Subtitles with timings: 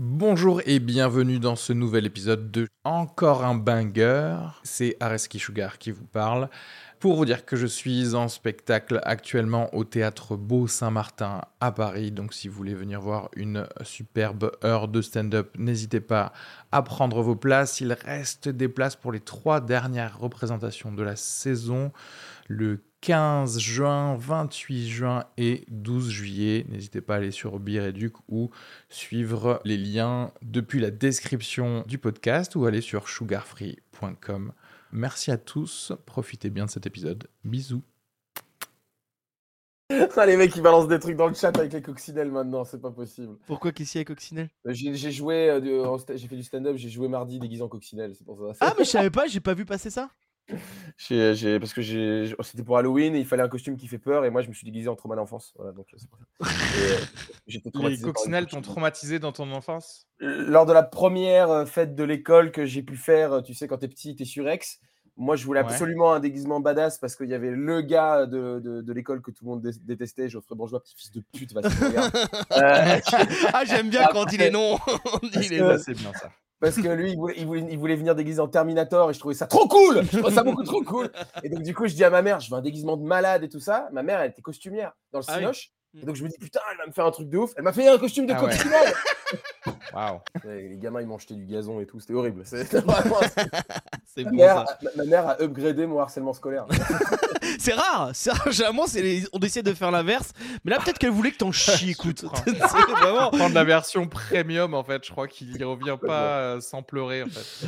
[0.00, 4.36] Bonjour et bienvenue dans ce nouvel épisode de Encore un banger.
[4.62, 6.48] C'est Areski Sugar qui vous parle.
[7.00, 12.10] Pour vous dire que je suis en spectacle actuellement au théâtre Beau Saint-Martin à Paris.
[12.10, 16.32] Donc si vous voulez venir voir une superbe heure de stand-up, n'hésitez pas
[16.72, 17.80] à prendre vos places.
[17.80, 21.92] Il reste des places pour les trois dernières représentations de la saison.
[22.48, 26.66] Le 15 juin, 28 juin et 12 juillet.
[26.68, 28.50] N'hésitez pas à aller sur Bireduc ou
[28.88, 34.52] suivre les liens depuis la description du podcast ou aller sur sugarfree.com.
[34.92, 37.28] Merci à tous, profitez bien de cet épisode.
[37.44, 37.82] Bisous.
[40.16, 42.80] Ah, les mecs, ils balancent des trucs dans le chat avec les coccinelles maintenant, c'est
[42.80, 43.36] pas possible.
[43.46, 47.08] Pourquoi qu'ici avec Coccinelle Euh, J'ai j'ai joué, euh, j'ai fait du stand-up, j'ai joué
[47.08, 48.66] mardi déguisé en coccinelle, c'est pour ça.
[48.66, 50.10] Ah, mais je savais pas, j'ai pas vu passer ça.
[50.96, 53.98] J'ai- j'ai- parce que j'ai- c'était pour Halloween et il fallait un costume qui fait
[53.98, 55.52] peur et moi je me suis déguisé en trauma d'enfance.
[55.56, 55.86] Voilà, donc.
[55.92, 55.96] Et,
[56.40, 56.40] euh,
[57.46, 60.06] J'étais Les coccinelles t'ont traumatisé dans ton enfance?
[60.20, 63.68] Lors de la première euh, fête de l'école que j'ai pu faire, euh, tu sais,
[63.68, 64.80] quand t'es petit, t'es sur Ex.
[65.20, 65.66] Moi, je voulais Ouais.
[65.66, 69.32] absolument un déguisement badass parce qu'il y avait le gars de, de, de l'école que
[69.32, 71.60] tout le monde dé- détestait, Geoffrey Bourgeois, petit fils de pute, va.
[72.52, 73.00] Euh,
[73.52, 74.78] Ah, j'aime bien quand on dit les noms.
[75.22, 75.78] On dit les que- noms.
[75.84, 76.30] C'est bien ça.
[76.60, 79.18] Parce que lui, il voulait, il voulait- il voulait venir déguisé en Terminator et je
[79.20, 80.02] trouvais ça trop cool.
[80.10, 81.10] Je trouvais ça beaucoup trop cool.
[81.44, 83.44] Et donc, du coup, je dis à ma mère, je veux un déguisement de malade
[83.44, 83.88] et tout ça.
[83.92, 85.36] Ma mère, elle était costumière dans le Ah.
[85.38, 85.70] Cinoche.
[86.00, 87.52] Et donc, je me dis, putain, elle va me faire un truc de ouf.
[87.56, 88.56] Elle m'a fait un costume de Ah ouais.
[90.44, 91.98] Ouais, les gamins, ils m'ont jeté du gazon et tout.
[92.00, 92.42] C'était horrible.
[92.44, 93.18] C'était vraiment-
[94.14, 94.78] C'est ma, bon mère, ça.
[94.82, 96.66] ma- ma mère a upgradé mon harcèlement scolaire.
[97.58, 98.10] C'est rare.
[98.14, 98.50] C'est rare.
[98.52, 100.32] Généralement, c'est les- on essaie de faire l'inverse.
[100.64, 102.24] Mais là, peut-être qu'elle voulait que t'en chies, écoute.
[102.44, 102.52] c'est
[102.90, 103.30] vraiment.
[103.30, 107.22] Prendre la version premium en fait, je crois qu'il y revient pas euh, sans pleurer
[107.24, 107.66] en fait.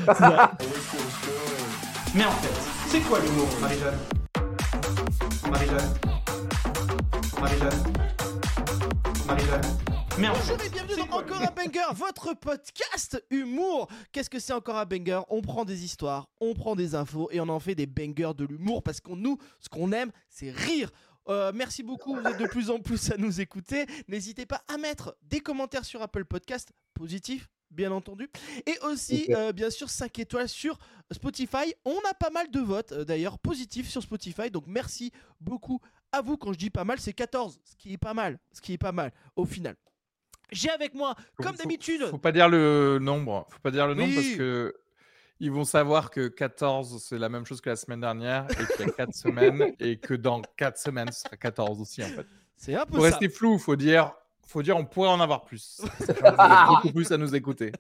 [2.15, 3.99] Mais en fait, c'est quoi l'humour, Marie-Jeanne?
[5.51, 5.95] Marie-Jeanne?
[7.41, 8.10] Marie-Jeanne?
[9.31, 9.37] En
[10.19, 13.87] Bonjour et bienvenue dans Encore un Banger, votre podcast humour.
[14.11, 15.21] Qu'est-ce que c'est encore un banger?
[15.29, 18.45] On prend des histoires, on prend des infos et on en fait des bangers de
[18.45, 20.91] l'humour parce qu'on nous, ce qu'on aime, c'est rire.
[21.29, 23.87] Euh, merci beaucoup, vous êtes de plus en plus à nous écouter.
[24.09, 28.29] N'hésitez pas à mettre des commentaires sur Apple Podcast, positifs, bien entendu.
[28.67, 30.77] Et aussi, euh, bien sûr, 5 étoiles sur
[31.13, 31.73] Spotify.
[31.85, 34.51] On a pas mal de votes, euh, d'ailleurs, positifs sur Spotify.
[34.51, 35.81] Donc merci beaucoup
[36.13, 36.37] à vous.
[36.37, 38.39] Quand je dis pas mal, c'est 14, ce qui est pas mal.
[38.53, 39.77] Ce qui est pas mal, au final.
[40.53, 43.47] J'ai avec moi, comme d'habitude, Faut pas dire le nombre.
[43.51, 44.75] Faut pas dire le nombre parce que
[45.43, 48.87] ils vont savoir que 14 c'est la même chose que la semaine dernière et qu'il
[48.87, 52.27] y a 4 semaines et que dans 4 semaines ce sera 14 aussi en fait.
[52.57, 53.11] c'est un peu Pour ça.
[53.11, 54.13] rester flou, faut dire
[54.51, 55.81] faut dire on pourrait en avoir plus.
[56.69, 57.73] Beaucoup plus à nous écouter.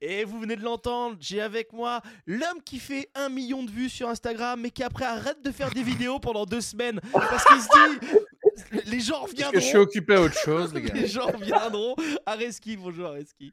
[0.00, 3.88] Et vous venez de l'entendre, j'ai avec moi l'homme qui fait un million de vues
[3.88, 7.60] sur Instagram, mais qui après arrête de faire des vidéos pendant deux semaines parce qu'il
[7.60, 7.68] se
[8.00, 8.08] dit
[8.86, 9.80] les gens Parce que je suis reviendront.
[9.82, 10.94] occupé à autre chose les gars.
[10.94, 11.96] Les gens reviendront.
[12.26, 13.52] Areski, bonjour Areski.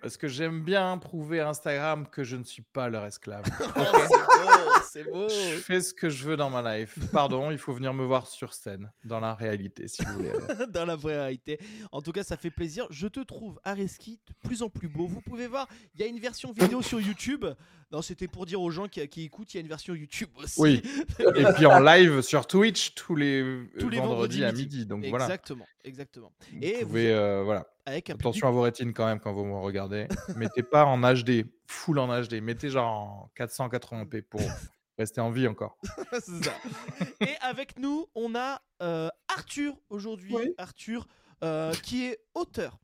[0.00, 3.44] Parce que j'aime bien prouver à Instagram que je ne suis pas leur esclave.
[3.76, 5.28] Oh, c'est beau, c'est beau.
[5.28, 6.96] Je fais ce que je veux dans ma life.
[7.10, 10.32] Pardon, il faut venir me voir sur scène, dans la réalité, si vous voulez.
[10.68, 11.58] dans la vraie réalité.
[11.90, 12.86] En tout cas, ça fait plaisir.
[12.90, 15.06] Je te trouve, Areski, de plus en plus beau.
[15.06, 17.44] Vous pouvez voir, il y a une version vidéo sur YouTube.
[17.92, 20.30] Non, c'était pour dire aux gens qui, qui écoutent, il y a une version YouTube
[20.36, 20.60] aussi.
[20.60, 20.82] Oui.
[21.20, 24.78] Et puis en live sur Twitch tous les, euh, Tous les vendredis, vendredis à midi.
[24.78, 24.86] midi.
[24.86, 25.26] Donc voilà.
[25.26, 26.32] Exactement, exactement.
[26.60, 27.66] Et vous pouvez, euh, voilà.
[27.86, 30.08] avec Attention à vos rétines quand même quand vous regardez.
[30.36, 32.34] Mettez pas en HD, full en HD.
[32.42, 34.40] Mettez genre en 480p pour
[34.98, 35.76] rester en vie encore.
[36.12, 36.52] C'est ça.
[37.20, 40.34] Et avec nous, on a euh, Arthur aujourd'hui.
[40.34, 40.54] Oui.
[40.58, 41.06] Arthur,
[41.42, 42.78] euh, qui est auteur,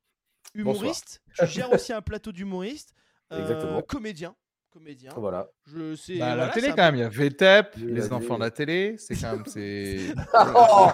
[0.54, 0.76] Bonsoir.
[0.76, 1.22] humoriste.
[1.38, 2.92] Tu gères aussi un plateau d'humoriste.
[3.32, 3.82] euh, Exactement.
[3.82, 4.34] Comédien.
[4.72, 5.12] Comédien.
[5.16, 5.48] Voilà.
[5.66, 6.18] Je sais.
[6.18, 8.50] Bah, voilà, la télé quand même, il y a VTEP, Oui, les enfants de la
[8.50, 8.94] télé.
[8.98, 9.44] C'est quand même.
[9.46, 9.98] c'est
[10.34, 10.88] Oh,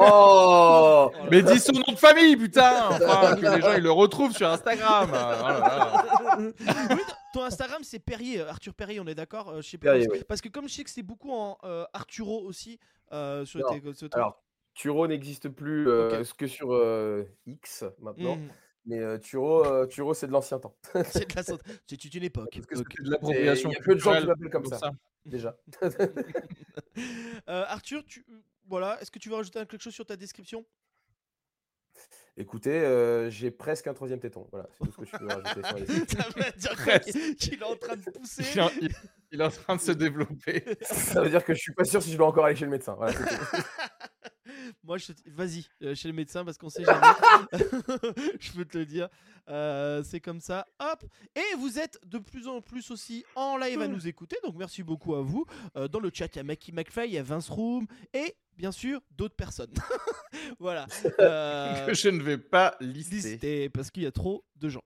[0.00, 4.32] oh Mais dis son nom de famille, putain Enfin, que les gens ils le retrouvent
[4.34, 5.10] sur Instagram.
[6.38, 7.00] Oui,
[7.32, 10.06] ton- Instagram c'est Perrier, euh, Arthur Perrier, on est d'accord euh, je sais pas, Perrier,
[10.06, 10.24] parce, oui.
[10.28, 12.78] parce que comme je sais que c'est beaucoup en euh, Arturo aussi
[13.12, 14.42] euh, sur Non, tes- Alors,
[14.74, 18.36] Turo n'existe plus euh, que sur euh, X maintenant.
[18.36, 18.48] Mhm.
[18.88, 20.74] Mais euh, Turo, euh, Turo c'est de l'ancien temps.
[21.04, 22.58] c'est de une époque.
[22.72, 24.90] C'est de l'appropriation Il y a peu de gens qui m'appellent comme ça.
[25.24, 25.56] Déjà.
[27.48, 28.26] Euh, Arthur, tu
[28.66, 30.66] voilà, est-ce que tu veux rajouter quelque chose sur ta description?
[32.36, 34.46] Écoutez, euh, j'ai presque un troisième téton.
[34.50, 36.18] Voilà, c'est tout ce que je peux rajouter sur la description.
[36.18, 38.94] Ça veut dire qu'il est en train de pousser Il, est en- il-
[39.32, 40.64] il est en train de se développer.
[40.82, 42.70] Ça veut dire que je suis pas sûr si je dois encore aller chez le
[42.70, 42.94] médecin.
[42.94, 43.62] Voilà, c'est tout.
[44.88, 47.06] Moi, je vas-y euh, chez le médecin parce qu'on sait jamais.
[48.40, 49.10] je peux te le dire.
[49.50, 50.66] Euh, c'est comme ça.
[50.80, 51.04] Hop.
[51.36, 54.38] Et vous êtes de plus en plus aussi en live à nous écouter.
[54.42, 55.44] Donc merci beaucoup à vous.
[55.76, 58.34] Euh, dans le chat, il y a Mackie McFly, il y a Vince Room et
[58.56, 59.74] bien sûr, d'autres personnes.
[60.58, 60.86] voilà.
[61.86, 63.16] Que je ne vais pas lister.
[63.16, 64.80] lister, parce qu'il y a trop de gens.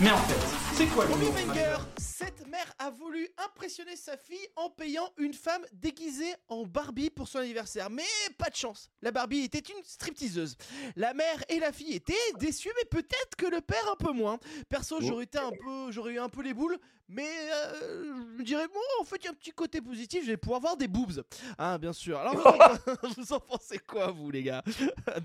[0.00, 4.68] Mais en fait, c'est quoi l'humour banger, cette mère a voulu impressionner sa fille en
[4.68, 7.88] payant une femme déguisée en Barbie pour son anniversaire.
[7.88, 8.02] Mais
[8.38, 10.56] pas de chance, la Barbie était une stripteaseuse.
[10.96, 14.38] La mère et la fille étaient déçues, mais peut-être que le père un peu moins.
[14.68, 16.78] Perso, j'aurais été un peu, j'aurais eu un peu les boules,
[17.08, 20.24] mais euh, je me dirais bon, en fait, il y a un petit côté positif,
[20.24, 21.22] je vais pouvoir voir des boobs,
[21.58, 22.18] hein, bien sûr.
[22.18, 22.34] Alors,
[23.16, 24.62] vous en pensez quoi, vous, les gars,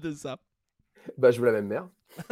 [0.01, 0.37] de ça?
[1.17, 1.87] Bah, je veux la même mère.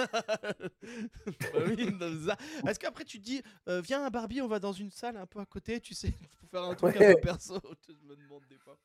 [1.54, 2.36] Bah oui, non, ça.
[2.68, 5.26] Est-ce qu'après tu te dis, euh, viens à Barbie, on va dans une salle un
[5.26, 7.16] peu à côté, tu sais, pour faire un truc un Ouais.
[7.16, 7.60] peu perso?
[7.88, 8.78] Je me demande des fois.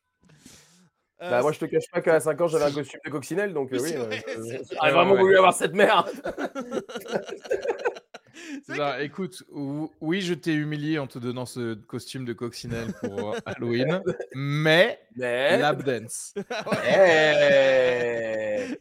[1.21, 3.53] Euh, Bah, moi, je te cache pas qu'à 5 ans, j'avais un costume de coccinelle,
[3.53, 4.91] donc euh, Oui, J'aurais vrai.
[4.91, 5.19] vraiment ouais.
[5.21, 6.05] voulu avoir cette mère.
[8.67, 13.31] Genre, écoute, ou- oui, je t'ai humilié en te donnant ce costume de coccinelle pour
[13.31, 14.01] euh, Halloween,
[14.33, 15.57] mais Mais.
[15.59, 16.33] lap dance.
[16.87, 18.77] Eh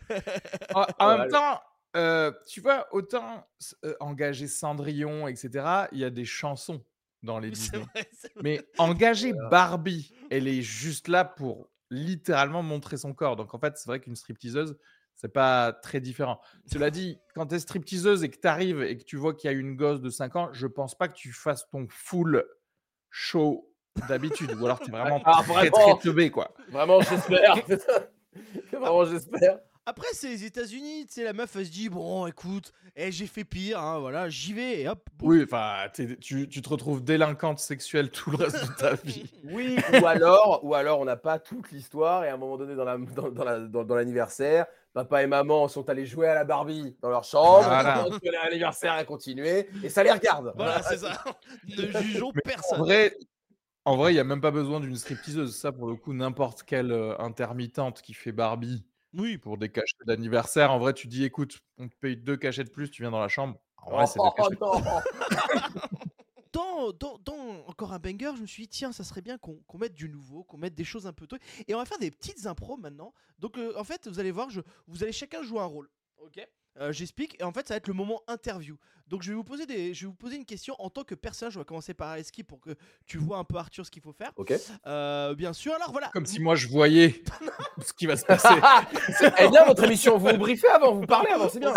[0.75, 1.19] En, en Voilà.
[1.19, 1.61] même temps,
[1.97, 3.47] euh, tu vois, autant
[3.85, 6.85] euh, engager Cendrillon, etc., il y a des chansons
[7.23, 7.83] dans les Disney.
[7.95, 8.09] vrai.
[8.43, 13.37] Mais engager Barbie, elle est juste là pour littéralement montrer son corps.
[13.37, 14.77] Donc en fait, c'est vrai qu'une stripteaseuse,
[15.17, 16.41] c'est pas très différent.
[16.67, 19.51] Cela dit, quand tu es stripteaseuse et que tu arrives et que tu vois qu'il
[19.51, 22.45] y a une gosse de 5 ans, je pense pas que tu fasses ton full
[23.11, 23.71] show
[24.09, 24.53] d'habitude.
[24.61, 26.53] Ou alors tu es vraiment Ah, très, vraiment très teubé, quoi.
[26.71, 27.55] Vraiment, j'espère.
[28.73, 29.61] Vraiment, j'espère.
[29.87, 33.27] Après, c'est les États-Unis, tu sais, la meuf elle se dit, bon, écoute, eh, j'ai
[33.27, 35.29] fait pire, hein, voilà, j'y vais, et hop, boum.
[35.29, 39.31] Oui, enfin, tu, tu te retrouves délinquante sexuelle tout le reste de ta vie.
[39.45, 42.75] Oui, ou alors, ou alors on n'a pas toute l'histoire et à un moment donné
[42.75, 44.65] dans la- dans- dans la- dans- dans l'anniversaire,
[44.95, 48.07] papa et maman sont allés jouer à la Barbie dans leur chambre, Voilà.
[48.45, 50.55] l'anniversaire a continué et ça les regarde.
[50.57, 51.23] Voilà, c'est ça.
[51.69, 52.79] ne jugeons En personne.
[52.79, 53.15] vrai,
[53.85, 55.55] en vrai, il n'y a même pas besoin d'une stripteaseuse.
[55.55, 59.97] Ça, pour le coup, n'importe quelle euh, intermittente qui fait Barbie Oui, pour des cachets
[60.07, 63.11] d'anniversaire, en vrai, tu dis, écoute, on te paye deux cachets de plus, tu viens
[63.11, 63.59] dans la chambre.
[63.83, 64.81] En vrai, c'est deux Oh, non.
[66.55, 70.09] dans, encore un banger, je me suis dit, tiens, ça serait bien qu'on mette du
[70.09, 71.43] nouveau, qu'on mette des choses un peu trucs.
[71.67, 73.13] Et on va faire des petites impros maintenant.
[73.39, 75.89] Donc, euh, en fait, vous allez voir, je, vous allez chacun jouer un rôle.
[76.19, 76.47] Ok?
[76.79, 77.41] Euh, J'explique.
[77.41, 78.77] Et en fait, ça va être le moment interview.
[79.09, 81.15] Donc, je vais vous poser, des, je vais vous poser une question en tant que
[81.15, 81.57] personnage.
[81.57, 82.71] On va commencer par Areski pour que
[83.07, 84.33] tu vois un peu Arthur ce qu'il faut faire.
[84.37, 84.53] Ok.
[84.87, 85.75] Euh, bien sûr.
[85.75, 86.09] Alors, voilà.
[86.13, 87.23] Comme si moi, je voyais
[87.85, 88.49] ce qui va se passer.
[89.39, 91.73] Eh bien, votre émission, vous vous briefez avant, vous parlez avant, c'est bien.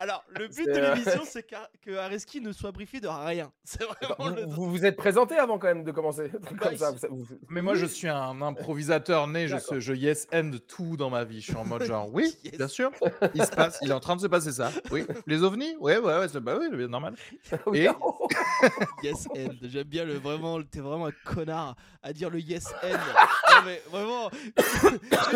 [0.00, 3.52] Alors, le but de euh, l'émission, c'est qu'A- que Areski ne soit briefé de rien.
[3.64, 4.44] C'est vraiment le.
[4.46, 6.30] Vous, vous vous êtes présenté avant quand même de commencer.
[6.32, 9.92] Bah, comme ça, il- vous- vous- Mais moi, je suis un improvisateur né, je, je
[9.92, 11.40] yes end tout dans ma vie.
[11.40, 12.56] Je suis en mode genre, oui, Yes.
[12.56, 12.90] bien sûr,
[13.34, 14.70] il se passe, il est en train de se passer ça.
[14.90, 17.14] Oui, les ovnis, ouais, ouais, ouais, c'est bah, oui, bien normal.
[17.66, 17.88] Oui, Et-
[19.02, 19.50] Yes end.
[19.62, 20.62] J'aime bien le vraiment.
[20.62, 22.88] T'es vraiment un connard à dire le yes end.
[23.50, 24.30] Non, mais vraiment.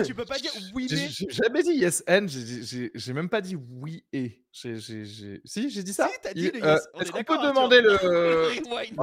[0.05, 1.09] tu peux pas dire oui mais?
[1.09, 4.39] j'ai jamais dit yes and, j'ai- même pas dit oui et.
[4.55, 6.89] J'ai- j'ai- j'ai- Si, j'ai dit ça Si, t'as dit le euh, yes.
[6.93, 7.49] On est Est-ce qu'on peut Arthur.
[7.55, 7.97] demander le.
[7.97, 8.11] Faire,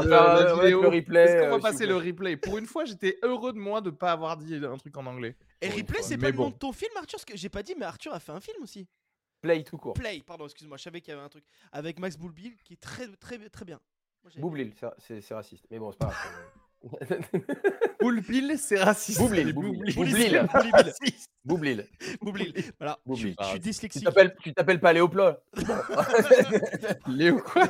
[0.06, 1.24] la euh, ouais, vidéo le replay.
[1.24, 2.38] Est-ce qu'on euh, va s'il passer le replay?
[2.38, 5.36] Pour une fois, j'étais heureux de moi de pas avoir dit un truc en anglais.
[5.62, 6.50] Et replay, c'est pas le nom bon.
[6.52, 7.18] de ton film, Arthur?
[7.18, 8.88] Parce que j'ai pas dit, mais Arthur a fait un film aussi.
[9.42, 9.94] Play tout court.
[9.94, 10.78] Play, pardon, excuse-moi.
[10.78, 13.66] Je savais qu'il y avait un truc avec Max Boulbil qui est très, très, très
[13.66, 13.80] bien.
[14.38, 14.74] Boublil,
[15.22, 15.66] c'est- raciste.
[15.72, 16.44] Mais bon, c'est pas grave.
[18.02, 19.20] Boulbil, c'est raciste.
[19.20, 19.96] Boublil, Boublil.
[21.46, 21.88] Boublil,
[22.22, 22.54] Boublil.
[22.80, 23.34] Voilà, je, Boublil.
[23.34, 24.04] suis- je suis Tu dyslexique.
[24.04, 25.42] t'appelles, tu t'appelles pas Léo Plat
[27.08, 27.68] Léo quoi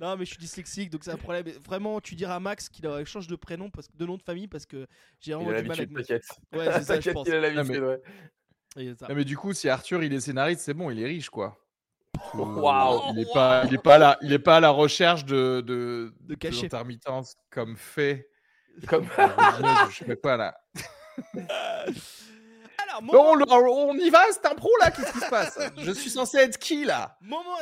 [0.00, 1.44] non, mais je suis dyslexique, donc c'est un problème.
[1.64, 4.46] Vraiment, tu diras à Max qu'il change de prénom, parce que, de nom de famille,
[4.46, 4.86] parce que
[5.20, 6.22] j'ai Il vraiment du mal avec t'inquiète.
[6.52, 7.24] Ouais, c'est ça, je T'inquiète pense.
[7.26, 8.00] qu'il a l'habitude, mais- ouais.
[8.78, 11.58] Non, mais du coup, si Arthur il est scénariste, c'est bon, il est riche quoi.
[12.34, 13.12] Waouh.
[13.12, 16.14] Il est pas, il est pas là, il est pas à la recherche de de,
[16.20, 16.62] De cachet.
[16.62, 18.28] l'intermittence comme fait.
[18.86, 19.06] Comme...
[19.90, 20.60] je sais pas là.
[23.02, 25.58] Bon, on, on y va, c'est un pro là, qu'est-ce qui se passe?
[25.76, 27.16] Je suis censé être qui là?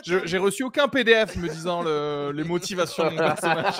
[0.05, 0.25] Je-.
[0.27, 3.75] J'ai reçu aucun PDF me disant le- les motivations de mon personnage.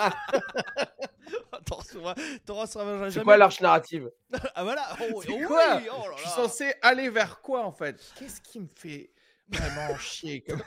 [3.11, 4.11] C'est quoi l'arche narrative?
[4.55, 4.87] Ah voilà.
[5.13, 5.77] Oh, C'est oh quoi?
[5.77, 7.97] Oui, oh là Je suis censé aller vers quoi en fait?
[8.19, 9.11] Qu'est-ce qui me fait
[9.49, 10.63] vraiment chier comme...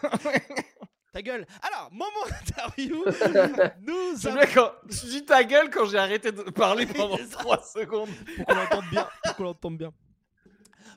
[1.12, 1.46] Ta gueule.
[1.64, 2.06] Alors, moment
[2.42, 3.04] interview.
[3.82, 4.52] nous J'aime avons...
[4.54, 7.38] quand tu dis ta gueule quand j'ai arrêté de parler pendant C'est ça.
[7.40, 8.10] 3 secondes.
[8.38, 9.10] Pour qu'on l'entende bien.
[9.24, 9.94] Pour qu'on l'entende bien.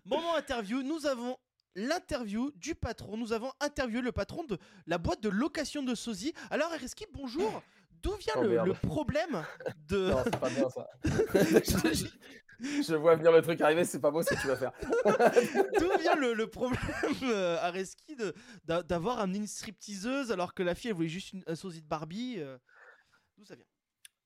[0.05, 0.83] Moment interview.
[0.83, 1.37] Nous avons
[1.75, 3.17] l'interview du patron.
[3.17, 6.35] Nous avons interviewé le patron de la boîte de location de sosie.
[6.51, 7.63] Alors, Ereski, bonjour.
[8.03, 9.45] D'où vient Oh, le, problème
[9.89, 10.11] de.
[10.11, 10.89] Non, c'est pas bien ça.
[11.05, 12.07] je,
[12.83, 14.73] je vois venir le truc arriver, c'est pas beau ce que tu vas faire.
[15.79, 16.81] D'où vient le, le problème,
[17.23, 21.45] euh, Areski, de- d'avoir amené une stripteaseuse alors que la fille elle voulait juste une,
[21.47, 22.59] un sosie de Barbie euh,
[23.37, 23.65] D'où ça vient?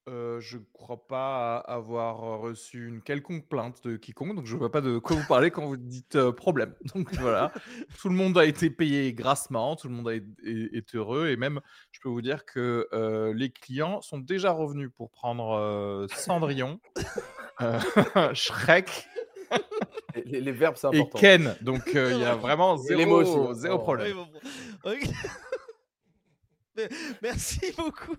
[0.09, 4.81] Euh, je crois pas avoir reçu une quelconque plainte de quiconque, donc je vois pas
[4.81, 6.75] de quoi vous parlez quand vous dites euh, problème.
[6.95, 7.53] Donc voilà,
[8.01, 11.61] tout le monde a été payé grassement, tout le monde a est, heureux, et même
[11.91, 16.79] je peux vous dire que euh, les clients sont déjà revenus pour prendre euh, Cendrillon,
[17.61, 17.81] euh,
[18.33, 19.09] Shrek
[20.25, 21.19] Les, verbes, c'est et important.
[21.19, 21.57] Ken.
[21.63, 23.83] Donc euh, il y a vraiment Et les mots aussi, zéro, zéro Oh.
[23.83, 24.19] problème.
[27.23, 28.15] Merci beaucoup.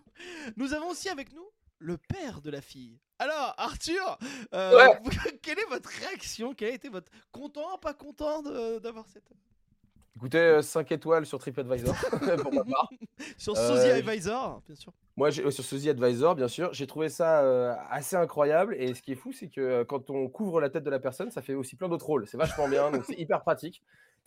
[0.57, 1.47] Nous avons aussi avec nous
[1.79, 2.99] le père de la fille.
[3.19, 4.17] Alors, Arthur,
[4.53, 4.99] euh, Ouais.
[5.41, 6.53] quelle est votre réaction?
[6.53, 9.29] Quel a été votre content, pas content d'avoir cette
[10.15, 11.95] Écoutez, 5 étoiles sur TripAdvisor
[12.41, 12.89] pour ma part.
[13.37, 14.91] sur Euh, je- Advisor, bien sûr.
[15.15, 18.75] Moi, euh, sur Sosie Advisor, bien sûr, j'ai trouvé ça euh, assez incroyable.
[18.79, 20.99] Et ce qui est fou, c'est que euh, quand on couvre la tête de la
[20.99, 22.27] personne, ça fait aussi plein d'autres rôles.
[22.27, 23.83] C'est vachement bien, donc c'est hyper pratique.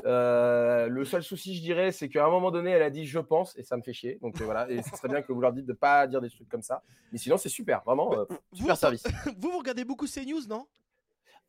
[0.07, 3.19] Euh, le seul souci, je dirais, c'est qu'à un moment donné, elle a dit je
[3.19, 4.19] pense, et ça me fait chier.
[4.23, 6.31] Donc euh, voilà, et ce serait bien que vous leur dites de pas dire des
[6.31, 6.83] trucs comme ça.
[7.13, 9.03] Mais sinon, c'est super, vraiment, euh, Vous, super service.
[9.39, 10.67] vous, vous regardez beaucoup CNews, non?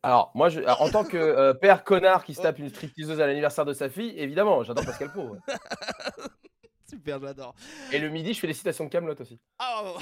[0.03, 3.21] Alors, moi, je, alors, en tant que euh, père connard qui se tape une stripteaseuse
[3.21, 5.37] à l'anniversaire de sa fille, évidemment, j'adore Pascal ouais.
[6.89, 7.55] Super, j'adore.
[7.93, 9.39] Et le midi, je fais les citations de Camelot aussi.
[9.59, 9.97] Ah, Oh,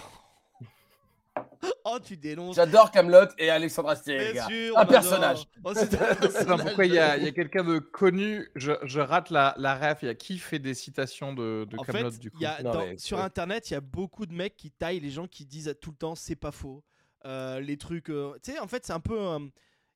[2.05, 2.55] tu dénonces.
[2.55, 4.47] J'adore Camelot et Alexandre Astier, les Bien gars.
[4.47, 5.43] sûr, Un personnage.
[5.63, 8.47] Oh, c'est un personnage pourquoi il y a, quelqu'un de connu?
[8.55, 9.99] Je, je rate la, la ref.
[10.03, 12.37] Il y a qui fait des citations de, de fait, du coup?
[12.39, 14.99] y a Non, dans- mais sur internet, il y a beaucoup de mecs qui taillent
[14.99, 16.83] les gens qui disent à tout le temps c'est pas faux.
[17.25, 18.09] Euh, les trucs.
[18.09, 19.19] euh, Tu sais, en fait, c'est un peu.
[19.19, 19.39] euh,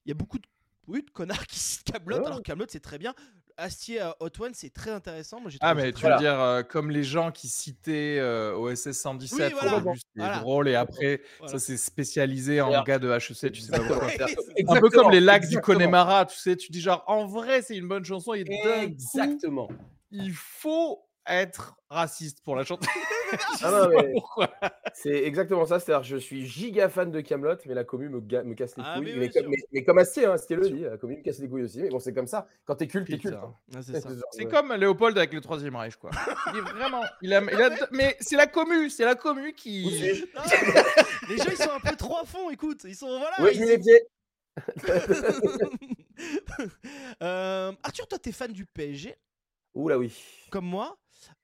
[0.05, 0.47] Il y a beaucoup de,
[0.87, 2.25] oui, de connards qui citent Camelot, Ouais.
[2.25, 3.13] alors Camelot c'est très bien.
[3.57, 5.39] Astier à Hot One, c'est très intéressant.
[5.39, 9.53] Moi, Ah, mais tu veux dire euh, comme les gens qui citaient euh, OSS 117
[9.53, 9.83] Oui, voilà.
[10.15, 10.39] Voilà.
[10.39, 11.53] drôle, et après, Voilà.
[11.53, 14.07] ça s'est spécialisé en gars de HEC, tu sais pas pourquoi.
[14.67, 15.59] Un peu comme les lacs du.
[15.59, 18.69] Connemara, tu sais, tu dis genre, en vrai, c'est une bonne chanson, et d'un coup,
[18.81, 19.69] Exactement.
[20.11, 22.87] il faut être raciste pour la chanter.
[23.59, 24.71] Je Ah.
[24.93, 25.79] C'est exactement ça.
[25.79, 28.83] C'est-à-dire, je suis giga fan de Camelot, mais la commu me, ga- me casse les
[28.85, 29.15] Ah, couilles.
[29.17, 31.49] mais comme, mais- mais comme Astier, hein, Astier le dit, la commu me casse les
[31.49, 31.81] couilles aussi.
[31.81, 32.45] Mais bon, c'est comme ça.
[32.65, 33.33] Quand t'es culte, t'es culte.
[33.33, 33.55] Hein.
[33.75, 33.79] Ah,
[34.31, 36.11] c'est comme Léopold avec le troisième Reich, quoi.
[36.53, 37.01] Il est vraiment.
[37.23, 40.21] Il a, il a- mais c'est la commu, c'est la commu qui.
[40.35, 40.41] Non,
[41.29, 43.35] les gens ils sont un peu trop à fond, écoute, ils sont voilà.
[43.39, 44.01] Oui, ils- je mets les pieds.
[47.23, 49.15] Euh, Arthur, toi t'es fan du PSG
[49.73, 50.13] Ouh là oui.
[50.51, 50.95] comme moi?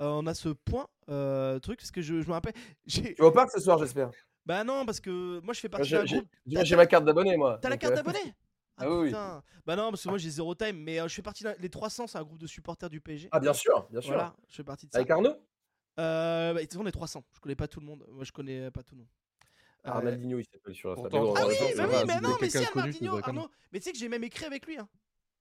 [0.01, 2.53] Euh, on a ce point euh, truc parce que je, je me rappelle.
[2.85, 3.13] J'ai...
[3.13, 4.11] Tu vas au parc ce soir, j'espère.
[4.45, 6.29] Bah non parce que moi je fais partie J'ai d'un j'ai- groupe.
[6.63, 7.59] j'ai ma carte d'abonné, moi.
[7.61, 8.19] T'as la carte euh, d'abonné?
[8.81, 9.05] Ah oui, oui.
[9.07, 9.43] putain.
[9.65, 11.53] Bah non parce que moi j'ai zéro time mais euh, je fais partie d'un...
[11.59, 13.27] les 300 c'est un groupe de supporters du PSG.
[13.33, 14.13] Ah, bien sûr, bien sûr.
[14.13, 14.99] Voilà, je fais partie de ça.
[14.99, 15.35] Avec Arnaud?
[15.99, 17.25] Euh, bah, on est 300.
[17.33, 18.05] Je connais pas tout le monde.
[18.09, 19.09] Moi je connais pas tout le monde.
[19.83, 22.49] Ah, Euh, Arnaldinho, il s'appelle sur bon, Ah oui, ça oui, mais c'est- non, mais
[22.93, 23.49] si, doit Arnaud.
[23.73, 24.77] Mais tu sais que j'ai même écrit avec lui.
[24.77, 24.87] Hein.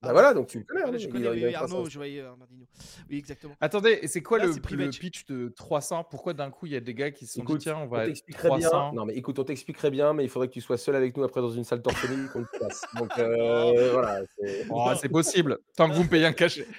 [0.00, 0.83] Bah voilà, donc tu le connais.
[0.83, 1.75] Voilà, Arnaud, je il connais a- oui, il a oui, 300.
[1.75, 2.67] Arnaud, je voyais Armandinho.
[3.11, 3.55] Oui, exactement.
[3.61, 4.99] Attendez, et c'est quoi Là, le, c'est le Privilege.
[5.00, 7.59] pitch de 300 Pourquoi d'un coup il y a des gars qui se sont Écoute,
[7.59, 8.93] dit tiens, on On va être t'expliquerait 300 bien.
[8.95, 11.25] Non, mais écoute, on t'expliquerait bien, mais il faudrait que tu sois seul avec nous
[11.25, 12.83] après dans une salle torsionée qu'on te passe.
[12.97, 14.21] Donc euh, voilà.
[14.38, 16.67] c'est- Oh, c'est possible, tant que vous me payez un cachet.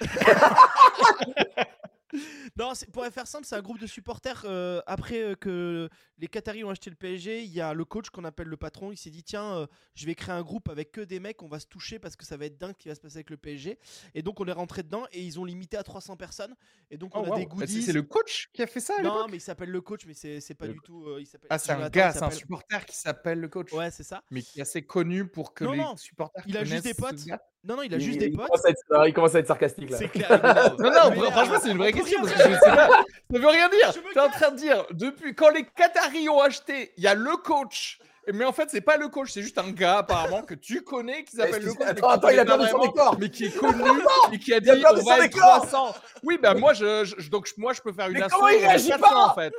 [2.58, 4.42] Non, c'est- pour faire simple, c'est un groupe de supporters.
[4.44, 5.88] euh, après euh, que
[6.20, 8.92] les Qataris ont acheté le PSG, il y a le coach qu'on appelle le patron.
[8.92, 11.48] Il s'est dit tiens, euh, je vais créer un groupe avec que des mecs, on
[11.48, 13.30] va se toucher parce que ça va être dingue ce qui va se passer avec
[13.30, 13.78] le PSG.
[14.14, 16.54] Et donc on est rentré dedans et ils ont limité à 300 personnes.
[16.90, 17.80] Et donc on Oh, a des goodies.
[17.80, 20.02] c'est c'est le coach qui a fait ça à Non, mais il s'appelle le coach,
[20.06, 21.06] mais c'est pas Le du tout.
[21.08, 21.26] euh, il.
[21.48, 23.72] Ah, c'est un gars, c'est un supporter qui s'appelle le coach.
[23.72, 24.22] Ouais, c'est ça.
[24.30, 26.94] Mais qui est assez connu pour que Non, les non, supporters il a juste des
[26.94, 27.16] potes.
[27.62, 28.46] Non, non, il a Il- juste il- des potes.
[28.48, 29.98] commence être- Il commence à être sarcastique là.
[29.98, 30.30] C'est clair.
[30.78, 32.24] Non, non, franchement, c'est une vraie question.
[32.24, 33.92] Ça veut rien dire.
[33.92, 37.06] Je me T'es en train de dire, depuis quand les Qataris ont acheté, il y
[37.06, 37.98] a le coach.
[38.32, 41.24] Mais en fait, c'est pas le coach, c'est juste un gars apparemment que tu connais
[41.24, 41.78] qui s'appelle le coach.
[41.80, 43.16] mais Attends, attends, il a perdu son décor.
[43.18, 43.82] Mais qui est connu
[44.32, 45.66] et qui a dit il a perdu on va être décor.
[45.66, 45.94] 300.
[46.22, 48.88] Oui, bah moi, je, je- donc moi, je peux faire une Mais comment il réagit
[48.88, 49.52] 400, pas en fait.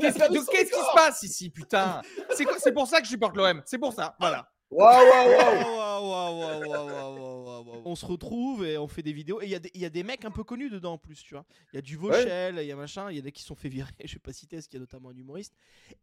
[0.00, 2.00] Qu'est-ce qui se passe ici, putain?
[2.34, 3.62] C'est quoi C'est pour ça que je supporte l'OM.
[3.66, 4.16] C'est pour ça.
[4.18, 4.48] Voilà.
[4.70, 5.76] Waouh, waouh, waouh.
[5.76, 6.88] Waouh, waouh, waouh, waouh,
[7.84, 9.40] On se retrouve et on fait des vidéos.
[9.40, 10.98] Et il y, a des- il y a des mecs un peu connus dedans en
[10.98, 11.44] plus, tu vois.
[11.72, 13.54] Il y a du Vauchel, il y a machin, il y a des qui sont
[13.54, 13.90] fait virer.
[14.04, 15.54] Je vais pas citer, parce qu'il y a notamment un humoriste.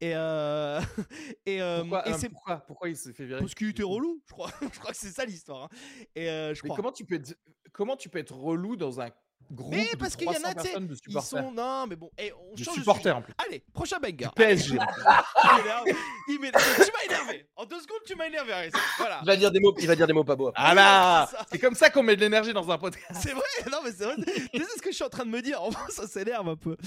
[0.02, 0.80] Et, euh...
[1.46, 3.40] et, euh, Pourquoi, et euh, c'est pourquoi, pourquoi il s'est fait virer?
[3.40, 4.52] Parce qu'il était relou, je crois.
[4.74, 5.64] je crois que c'est ça l'histoire.
[5.64, 5.70] hein.
[6.16, 6.76] Et euh, je Mais crois.
[6.78, 7.36] comment tu peux être,
[7.72, 9.10] comment tu peux être relou dans un
[9.52, 11.52] groupe Mais parce qu'il y en 300 a, tu sais, personnes de Ils sont.
[11.52, 12.10] Non, mais bon.
[12.18, 13.34] Et on De change supporters en plus.
[13.48, 14.30] Allez, prochain banger.
[14.36, 14.78] PSG.
[16.28, 16.64] Il m'énerve.
[16.76, 17.48] Tu m'as énervé.
[17.56, 18.54] En deux secondes, tu m'as énervé.
[18.54, 18.74] Arrête.
[18.98, 19.20] Voilà.
[19.24, 20.48] Il va dire des mots, il va dire des mots pas beaux.
[20.50, 20.64] après.
[20.64, 21.38] Ah là c'est.
[21.52, 23.20] C'est comme ça qu'on met de l'énergie dans un podcast.
[23.22, 24.16] C'est vrai, non mais c'est vrai.
[24.18, 25.62] Tu sais ce que je suis en train de me dire?
[25.62, 26.78] Enfin, ça s'énerve un peu.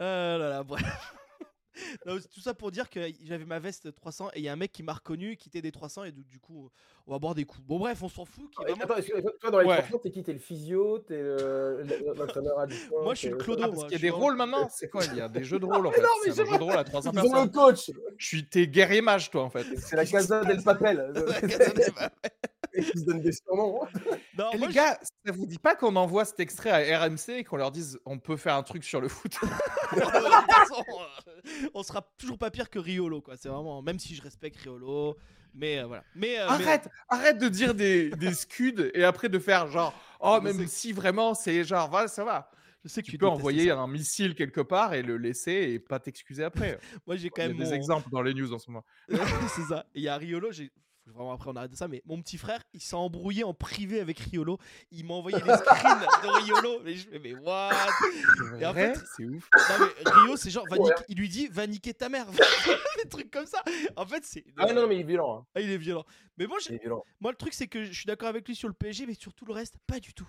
[0.00, 0.84] Euh, là, là, bref.
[2.04, 4.52] Non, c'est tout ça pour dire que j'avais ma veste 300 et il y a
[4.52, 6.70] un mec qui m'a reconnu, qui était des 300 et du, du coup,
[7.10, 7.62] on va boire des coups.
[7.66, 8.44] Bon, bref, on s'en fout.
[8.50, 9.78] qui Et vraiment- Attends, toi, dans les Ouais.
[9.82, 10.22] 300, t'es qui?
[10.22, 13.62] T'es le physio T'es le- le- l'entraîneur à distance Moi, je suis le clodo.
[13.64, 15.58] Ah, parce qu'il y a des rôles maintenant C'est quoi Il y a des jeux
[15.58, 16.00] de rôle en fait?
[16.00, 17.50] non, mais C'est un jeu de rôle à 300 Ils ont le personnes.
[17.50, 19.64] coach Je suis tes guerrier mage, toi en fait.
[19.78, 21.12] C'est la Casa del Papel.
[22.72, 23.80] Ils se donnent des surnoms.
[24.38, 27.00] Non, Et moi, les je- gars, ça vous dit pas qu'on envoie cet extrait à
[27.00, 29.34] RMC et qu'on leur dise on peut faire un truc sur le foot?
[29.96, 30.00] Euh,
[31.74, 33.36] on sera toujours pas pire que Riolo, quoi.
[33.36, 35.16] C'est vraiment, même si je respecte Riolo,
[35.54, 36.04] mais euh, voilà.
[36.14, 39.92] Mais euh, mais- Arrête, arrête de dire des, des scuds et après de faire genre
[40.20, 42.50] oh Je même si vraiment c'est genre va ça va.
[42.84, 43.78] je sais que Tu tu peux envoyer ça.
[43.78, 46.78] un missile quelque part et le laisser et pas t'excuser après.
[47.06, 48.84] Moi, j'ai quand Il y a même des exemples dans les news en ce moment.
[49.08, 49.84] c'est ça.
[49.94, 50.70] Il y a Riolo, j'ai
[51.12, 54.00] vraiment après on arrête de ça, mais mon petit frère, il s'est embrouillé en privé
[54.00, 54.58] avec Riolo.
[54.90, 56.80] Il m'a envoyé les screens de Riolo.
[56.84, 57.70] Mais je fais, mais what?
[58.58, 59.48] Et en fait- c'est ouf.
[59.68, 60.90] Non, mais Rio, c'est genre, va Ouais.
[60.90, 62.26] niquer- il lui dit, va niquer ta mère.
[63.02, 63.62] Des trucs comme ça.
[63.96, 64.44] En fait, c'est.
[64.56, 65.38] Ah non, mais il est violent.
[65.40, 65.46] hein.
[65.54, 66.04] Ah, il est violent.
[66.36, 67.04] Mais moi, violent.
[67.20, 69.32] moi, le truc, c'est que je suis d'accord avec lui sur le PSG, mais sur
[69.34, 70.28] tout le reste, pas du tout.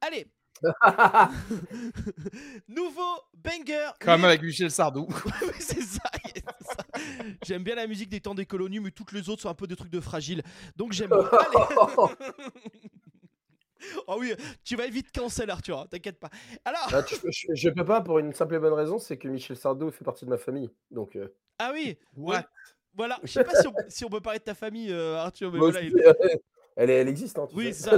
[0.00, 0.26] Allez,
[2.68, 3.90] nouveau banger.
[4.00, 5.06] Comme mais- avec Michel Sardou.
[5.24, 6.00] Oui, c'est ça,
[6.34, 6.45] c'est ça.
[7.44, 9.66] J'aime bien la musique des temps des colonies, mais toutes les autres sont un peu
[9.66, 10.42] des trucs de fragiles.
[10.76, 11.10] Donc j'aime.
[14.08, 14.32] Oh oui,
[14.64, 16.30] tu vas vite cancel Arthur, hein, t'inquiète pas.
[16.64, 19.28] Alors, Ah, tu- je, je peux pas pour une simple et bonne raison, c'est que
[19.28, 20.70] Michel Sardou fait partie de ma famille.
[20.90, 22.44] Donc, euh, ah oui, What?
[22.94, 23.18] voilà.
[23.22, 25.58] Je sais pas si on, si on peut parler de ta famille, euh, Arthur, mais
[25.58, 25.86] moi voilà.
[25.86, 26.12] aussi, il- euh,
[26.76, 27.38] elle, est- elle existe.
[27.38, 27.92] Hein, tu Oui, ça.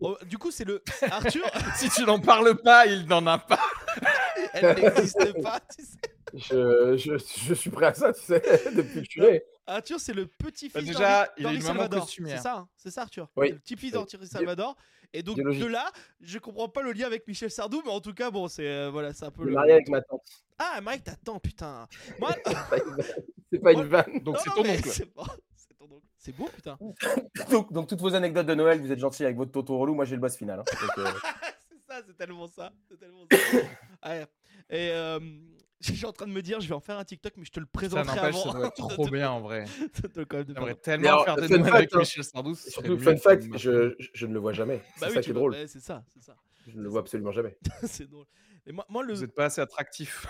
[0.00, 1.44] Oh, du coup, c'est le Arthur.
[1.76, 3.60] si tu n'en parles pas, il n'en a pas.
[4.54, 5.60] Elle n'existe pas.
[5.76, 5.98] Tu sais.
[6.34, 8.40] je, je, je suis prêt à ça, tu sais,
[8.74, 9.42] depuis que je suis né.
[9.68, 12.08] Arthur, c'est le petit-fils Bah, d'Henri- déjà, il a d'Henri Salvador.
[12.08, 13.28] C'est ça, hein c'est ça, Arthur.
[13.36, 13.50] Oui.
[13.50, 14.04] Le petit-fils Oui.
[14.12, 14.76] d'Henri Salvador.
[15.12, 15.62] Et donc Biologique.
[15.62, 18.48] de là, je comprends pas le lien avec Michel Sardou, mais en tout cas, bon,
[18.48, 19.52] c'est euh, voilà, c'est un peu le.
[19.52, 20.20] marié avec ma tante.
[20.58, 21.86] Ah, Mike, t'attends, putain.
[22.18, 22.30] Moi,
[23.52, 24.18] C'est pas une vanne.
[24.22, 24.88] Donc c'est ton oncle.
[24.88, 25.24] C'est bon,
[25.56, 26.06] c'est ton oncle.
[26.18, 26.76] C'est beau, putain.
[27.50, 29.94] Donc, donc, toutes vos anecdotes de Noël, vous êtes gentil avec votre toto relou.
[29.94, 30.60] Moi, j'ai le boss final.
[30.60, 30.64] hein.
[30.98, 31.06] Euh,
[31.70, 32.72] c'est ça, c'est tellement ça.
[32.90, 34.26] C'est tellement ça.
[34.70, 35.18] Et euh,
[35.80, 37.50] je suis en train de me dire, je vais en faire un TikTok, mais je
[37.52, 38.52] te le Ça présenterai n'empêche, avant.
[38.52, 39.64] ça doit être trop bien en vrai.
[40.28, 41.98] Quand même de J'aimerais tellement faire des fact, avec hein.
[41.98, 42.54] Michel Sardou.
[42.54, 44.82] surtout, fun fact, je, je- je ne le vois jamais.
[45.00, 45.54] Bah C'est ça qui est drôle.
[45.68, 46.36] c'est ça, c'est ça.
[46.66, 47.56] Je ne le vois absolument jamais.
[47.84, 48.26] c'est drôle.
[48.68, 49.14] Et moi, moi le.
[49.14, 50.26] Vous n'êtes pas assez attractif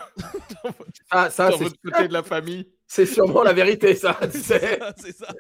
[1.10, 2.68] Ah, ça, c'est côté de la famille.
[2.86, 4.18] c'est sûrement la vérité, ça.
[4.30, 5.32] c'est ça.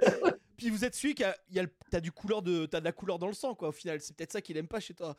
[0.56, 2.84] Puis vous êtes celui qui a, y a le- t'as du couleur de, t'as de
[2.84, 3.68] la couleur dans le sang quoi.
[3.68, 5.14] Au final, c'est peut-être ça qu'il aime pas chez toi.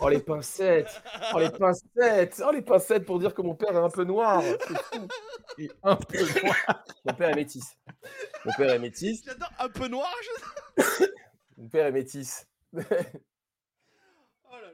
[0.00, 1.02] Oh, les pincettes.
[1.34, 2.42] Oh, les pincettes.
[2.46, 4.42] Oh, les pincettes pour dire que mon père est un peu noir.
[5.58, 6.84] Et un peu noir.
[7.06, 7.76] Mon père est métis.
[8.44, 9.22] Mon père est métis.
[9.24, 10.12] J'adore un peu noir.
[10.76, 11.04] je-
[11.56, 12.46] Mon père est métis.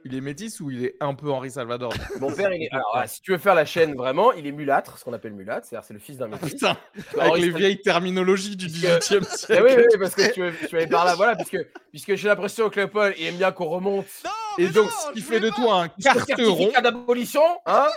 [0.03, 1.93] Il est métis ou il est un peu Henri Salvador?
[2.19, 2.69] Mon père, il est.
[2.71, 5.67] Alors, si tu veux faire la chaîne vraiment, il est mulâtre, ce qu'on appelle mulâtre,
[5.67, 6.53] c'est-à-dire c'est le fils d'un Ah, métis.
[6.53, 6.77] Putain,
[7.19, 9.63] avec Henri les vieilles terminologies du Parce que- 18 e Eh siècle.
[9.65, 11.57] oui, oui, parce que tu, veux- tu vas par là, voilà, puisque,
[11.91, 14.05] puisque j'ai l'impression que le Paul il aime bien qu'on remonte.
[14.25, 16.71] Non, Et donc, non, ce qui fait de voulais toi un carteron.
[16.81, 17.87] d'abolition, hein?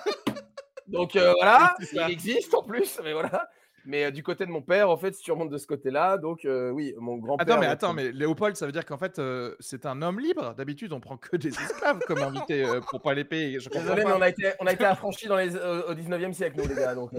[0.87, 3.49] Donc euh, voilà, il existe en plus, mais voilà.
[3.87, 6.17] Mais euh, du côté de mon père, en fait, si tu remontes de ce côté-là,
[6.17, 7.47] donc euh, oui, mon grand-père.
[7.47, 10.55] Attends, mais attends, mais Léopold, ça veut dire qu'en fait, euh, c'est un homme libre?
[10.57, 13.61] D'habitude, on prend que des esclaves comme invité euh, pour pas les payer.
[13.61, 16.57] Je Désolé, mais on a été, on a été affranchis dans les, au 19e siècle,
[16.59, 16.95] nous, les gars.
[16.95, 17.11] Donc,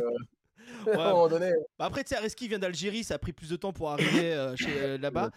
[0.87, 1.51] à un moment donné.
[1.79, 4.33] Bah après, tu sais, Areski vient d'Algérie, ça a pris plus de temps pour arriver
[4.33, 5.31] euh, chez euh, là-bas.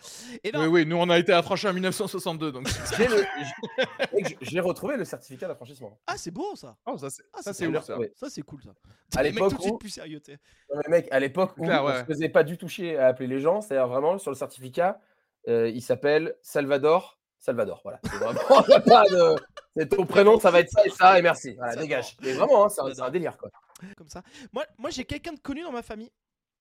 [0.44, 2.52] Et non, Oui, oui, nous, on a été affranchis en 1962.
[2.52, 2.68] Donc...
[2.96, 5.98] J'ai le- retrouvé le certificat d'affranchissement.
[6.06, 6.76] ah c'est beau ça.
[6.86, 8.28] Oh, ça, c'est Ah, ça, c'est c'est bien ouf, ça.
[8.30, 8.70] c'est cool ça.
[9.16, 10.20] À l'époque tout de suite où- plus sérieux.
[10.28, 12.00] Non, mais mec, à l'époque où Clair, on ouais.
[12.00, 15.00] se faisait pas du tout chier à appeler les gens, c'est-à-dire vraiment sur le certificat,
[15.48, 17.17] euh, il s'appelle Salvador.
[17.38, 18.00] Salvador, voilà.
[18.04, 19.36] C'est vraiment, y a pas de.
[19.76, 21.54] C'est ton prénom, ça va être ça et ça, et merci.
[21.54, 22.16] Voilà, dégage.
[22.20, 23.10] Mais vraiment, hein, c'est un, c'est un Salvador.
[23.12, 23.50] délire, quoi.
[23.96, 24.22] Comme ça.
[24.52, 26.10] Moi, moi j'ai quelqu'un de connu dans ma famille.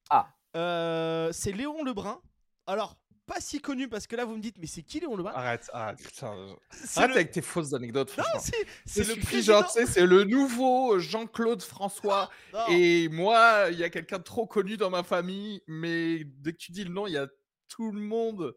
[0.09, 0.27] Ah.
[0.55, 2.21] Euh, c'est Léon Lebrun.
[2.67, 5.31] Alors, pas si connu parce que là vous me dites, mais c'est qui Léon Lebrun?
[5.33, 6.55] Arrête, arrête, putain.
[6.69, 8.51] C'est Arrête le- avec tes fausses anecdotes, Non, c'est
[8.85, 9.61] C'est c'est le président.
[9.61, 12.29] genre, c'est le nouveau Jean-Claude François.
[12.53, 12.59] Non.
[12.69, 16.57] Et moi, il y a quelqu'un de trop connu dans ma famille, mais dès que
[16.57, 17.27] tu dis le nom, il y a
[17.67, 18.55] tout le monde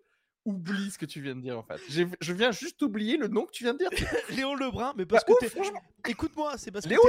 [0.51, 1.81] oublie ce que tu viens de dire en fait.
[1.89, 3.91] Je viens juste oublier le nom que tu viens de dire.
[4.37, 6.11] Léon Lebrun, mais parce Bah, que ouf, t'es.
[6.11, 7.01] Écoute-moi, c'est parce que Léon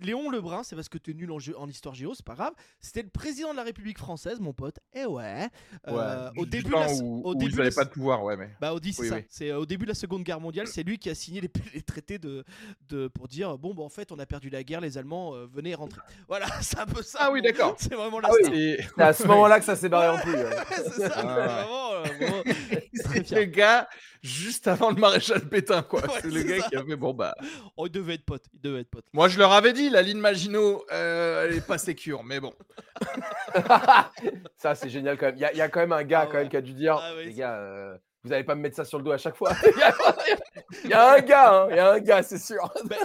[0.00, 2.52] Léon Lebrun, c'est parce que t'es nul en, jeu- en histoire géo, c'est pas grave.
[2.80, 4.78] C'était le président de la République française, mon pote.
[4.94, 5.48] Eh ouais.
[5.88, 7.76] Euh, au début, de la, se- où, au où début ils de la n'avaient se-
[7.76, 8.50] pas de pouvoir, ouais, mais.
[8.60, 9.16] Bah, Oui, ça.
[9.16, 9.24] oui.
[9.28, 11.50] C'est euh, au début de la Seconde Guerre mondiale, c'est lui qui a signé les,
[11.74, 12.44] les traités de,
[12.88, 15.46] de pour dire bon, bah, en fait, on a perdu la guerre, les Allemands euh,
[15.52, 16.00] venez rentrer.
[16.28, 17.18] Voilà, c'est un peu ça.
[17.22, 17.76] Ah oui, d'accord.
[17.78, 18.76] C'est vraiment la Ah oui.
[18.96, 20.46] C'est à ce moment-là que ça s'est barré en ouais.
[20.68, 21.12] c'est ça.
[21.16, 22.08] Ah ouais.
[22.08, 23.88] vraiment, euh, c'est le gars
[24.22, 26.00] juste avant le maréchal Pétain, quoi.
[26.02, 27.34] Ouais, c'est le gars qui a fait bon bah.
[27.76, 28.44] Oh, il devait être pote.
[28.54, 29.04] Il devait être pote.
[29.12, 32.52] Moi, je leur avais dit, la ligne Maginot, euh, elle est pas sécure, mais bon.
[34.56, 35.36] ça, c'est génial quand même.
[35.36, 36.48] Il y, a- il y a quand même un gars Ah quand même ouais.
[36.48, 38.84] qui a dû dire Ah ouais, Les gars, euh, vous n'allez pas me mettre ça
[38.84, 39.52] sur le dos à chaque fois.
[40.84, 42.72] Il y a- un gars, hein, il y a un gars, c'est sûr.
[42.84, 42.96] Bah,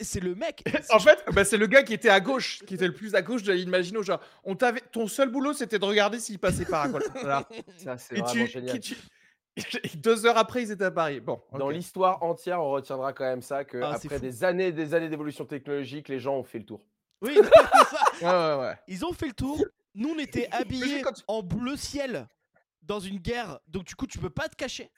[0.00, 0.62] c'est le mec.
[0.90, 3.22] En fait, bah, c'est le gars qui était à gauche, qui était le plus à
[3.22, 4.02] gauche de la ligne Maginot.
[4.02, 6.88] Genre, on t'avait, ton seul boulot, c'était de regarder s'il passait par à.
[6.88, 7.44] Voilà.
[7.76, 8.72] Ça, c'est Et vraiment tu, génial.
[8.72, 8.96] qui tu-
[9.96, 11.20] Deux heures après, ils étaient à Paris.
[11.20, 14.92] Bon, Dans l'histoire entière, on retiendra quand même ça que Ah, après des années, des
[14.94, 16.80] années d'évolution technologique, les gens ont fait le tour.
[17.22, 17.42] Oui, ça.
[18.22, 18.78] Ouais, ouais, ouais.
[18.88, 19.64] Ils ont fait le tour.
[19.94, 22.28] Nous, on était habillés tu- en bleu ciel
[22.82, 23.58] dans une guerre.
[23.66, 24.90] Donc, du coup, tu peux pas te cacher.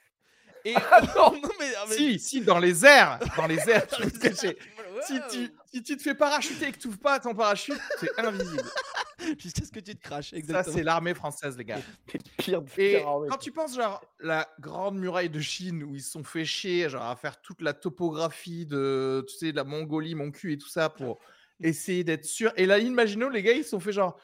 [0.65, 0.81] Et non.
[1.17, 4.19] non, mais, non, mais- Si, si, dans les airs, dans les airs, tu peux te
[4.29, 4.59] cacher.
[5.07, 8.11] Si tu, si tu te fais parachuter et que tu ouvres pas ton parachute, c'est
[8.19, 8.63] invisible.
[9.39, 10.77] Jusqu'à ce que tu te craches, Ça, exactement.
[10.77, 11.81] c'est l'armée française, les gars.
[12.39, 13.29] Pire, Et pire armée.
[13.29, 16.89] quand tu penses, genre, la grande muraille de Chine où ils se sont fait chier,
[16.89, 20.59] genre, à faire toute la topographie de, tu sais, de la Mongolie, mon cul et
[20.59, 21.19] tout ça pour
[21.61, 22.53] essayer d'être sûr.
[22.57, 24.19] Et la ligne Maginot, les gars, ils se sont fait genre,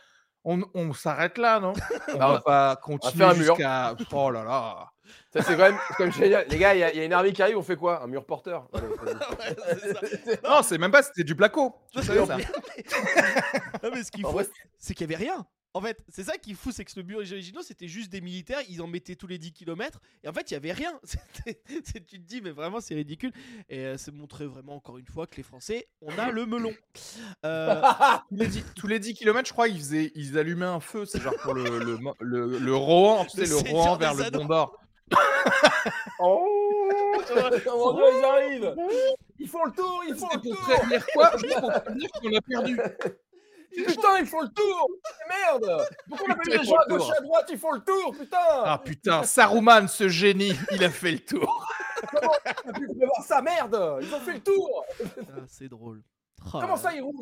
[0.45, 1.73] on, on s'arrête là, non?
[2.15, 3.55] On va pas continuer faire un mur.
[3.57, 3.95] jusqu'à.
[4.13, 4.91] Oh là là.
[5.33, 6.47] Ça, c'est quand, même- c'est quand même génial.
[6.49, 8.03] Les gars, il y, a- il y a une armée qui arrive, on fait quoi?
[8.03, 8.87] Un mur porteur Allez.
[8.87, 10.39] Ouais.
[10.45, 11.75] Non, c'est même pas, c'était du placo.
[11.93, 12.37] Tu savais ça
[13.83, 14.41] Non, mais ce qu'il faut,
[14.79, 15.45] c'est qu'il y avait rien.
[15.77, 18.21] En fait, c'est ça qui est fou, c'est que le mur originaux, c'était juste des
[18.21, 20.99] militaires, ils en mettaient tous les 10 km, et en fait, il y avait rien.
[21.85, 23.33] Tu te dis, mais vraiment, c'est ridicule.
[23.69, 26.73] Et euh, c'est montré vraiment, encore une fois, que les Français, on a le melon.
[27.45, 27.83] Euh,
[28.31, 31.05] tous, les 10, tous les 10 km, je crois, ils, faisaient, ils allumaient un feu.
[31.07, 34.25] C'est genre pour le, le, mo- le, le Rohan, tu sais, le Rohan vers le
[34.25, 34.39] Anneaux.
[34.39, 34.79] Bondor.
[36.21, 38.75] Oh ils arrivent?
[39.39, 41.37] Ils font le tour, ils font le pour tour prévenir quoi?
[41.37, 42.79] Juste pour prévenir qu'on a perdu.
[43.77, 44.89] Putain, ils font le tour
[45.29, 47.47] Merde Pourquoi on a pas Putain, mis ils les gens à gauche et à droite
[47.51, 51.67] Ils font le tour, putain Ah putain, Saruman, ce génie, il a fait le tour.
[52.13, 56.03] On a pu prévoir ça, merde Ils ont fait le tour ah, c'est drôle.
[56.47, 57.15] Oh Comment ça, ils roulent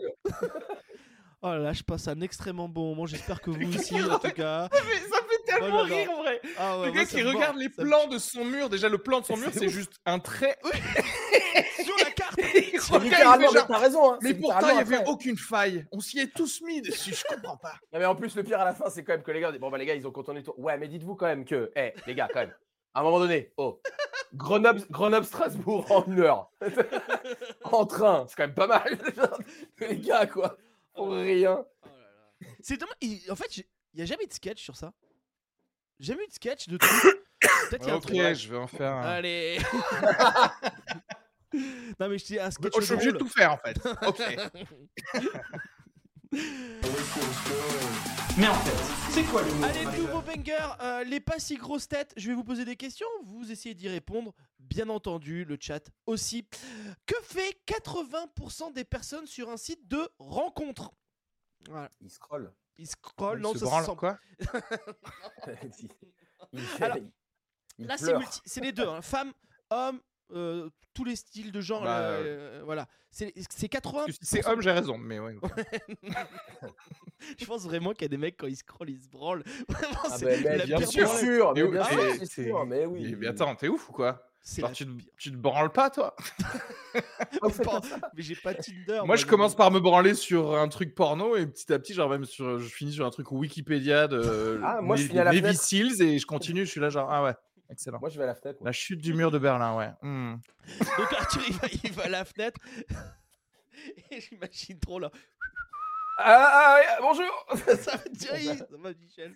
[1.45, 4.31] Oh là là, je passe un extrêmement bon moment, j'espère que vous aussi, en tout
[4.31, 4.69] cas.
[4.73, 5.97] Ça fait, ça fait tellement Oh là là.
[5.97, 6.41] rire en vrai.
[6.57, 9.25] Ah ouais, Le gars qui regarde les plans de son mur, déjà le plan de
[9.27, 10.57] son mur, C'est juste un trait.
[11.85, 12.11] Sur la
[12.81, 15.87] C'est littéralement, genre, t'as raison hein, Mais pourtant, il n'y avait aucune faille.
[15.92, 17.75] On s'y est tous mis dessus, je comprends pas.
[17.92, 19.51] Non, mais en plus, le pire à la fin, c'est quand même que les gars,
[19.51, 20.59] disent, bon, bah, les gars, ils ont contourné le tour.
[20.59, 22.55] Ouais, mais dites-vous quand même que, eh, les gars, quand même,
[22.95, 23.81] à un moment donné, oh,
[24.35, 26.51] Grenoble, Grenoble Strasbourg en une heure.
[27.64, 28.99] en train, c'est quand même pas mal.
[29.81, 30.57] les gars, quoi.
[30.95, 31.64] Pour rien.
[31.85, 31.88] Oh.
[32.61, 32.97] C'est dommage.
[33.31, 33.64] En fait, il
[33.95, 34.92] n'y a jamais de sketch sur ça.
[36.01, 36.90] Jamais eu de sketch de truc.
[37.71, 38.35] Peut-être qu'il y a un Ok, truc.
[38.35, 39.03] je vais en faire un.
[39.03, 39.59] Allez.
[41.55, 43.79] Non mais je dis un sketch Oh, je suis obligé de tout faire en fait.
[44.07, 44.23] Ok.
[48.38, 52.15] Mais en fait, c'est quoi l'humour Allez, nouveau banger, euh, les pas si grosses têtes.
[52.17, 54.33] Je vais vous poser des questions, vous essayez d'y répondre.
[54.59, 56.49] Bien entendu, le chat aussi.
[57.05, 60.93] Que fait 80% des personnes sur un site de rencontre?
[61.69, 62.51] Voilà, Il scroll.
[62.79, 63.97] ils scrollent, Il non, se ça branle, se sent.
[63.99, 64.47] quoi il,
[66.55, 66.97] il, Alors,
[67.79, 68.21] il Là, c'est pleure.
[68.21, 69.03] multi- c'est les deux, hein.
[69.03, 69.33] femmes,
[69.71, 70.01] hommes,
[70.35, 71.83] euh, tous les styles de genre.
[71.83, 74.07] Bah, là, euh, voilà, c'est c'est 80.
[74.11, 74.99] Si c'est homme, j'ai raison.
[74.99, 75.37] Mais ouais.
[77.38, 79.45] Je pense vraiment qu'il y a des mecs quand ils scrollent, ils se branlent.
[79.68, 82.27] Vraiment, Ah, c'est mais la bien pire sûr, mais Mais bien oui, sûr, mais c'est
[82.27, 83.11] c'est- sûr, mais oui.
[83.11, 84.27] Mais, mais attends, t'es ouf ou quoi?
[84.59, 86.16] Genre, tu, te- tu te branles pas, toi?
[88.14, 89.03] Mais j'ai pas Tinder.
[89.05, 92.11] Moi, je commence par me branler sur un truc porno et petit à petit, genre
[92.11, 95.33] même sur, je finis sur un truc Wikipédia de Ah, moi, je finis à la
[95.33, 95.57] Navy.
[95.57, 96.66] Seals et je continue.
[96.66, 97.35] Je suis là, genre ah ouais,
[97.73, 97.99] excellent.
[98.01, 98.59] Moi, je vais à la fenêtre.
[98.61, 98.69] moi.
[98.69, 99.91] La chute du mur de Berlin, ouais.
[100.03, 100.37] Hmm.
[100.99, 102.61] Donc Arthur, il va, il va à la fenêtre.
[104.11, 105.11] Et j'imagine trop là.
[106.19, 107.47] Ah, ah, ah, bonjour
[107.81, 109.35] Ça va Thierry, ça va Michel.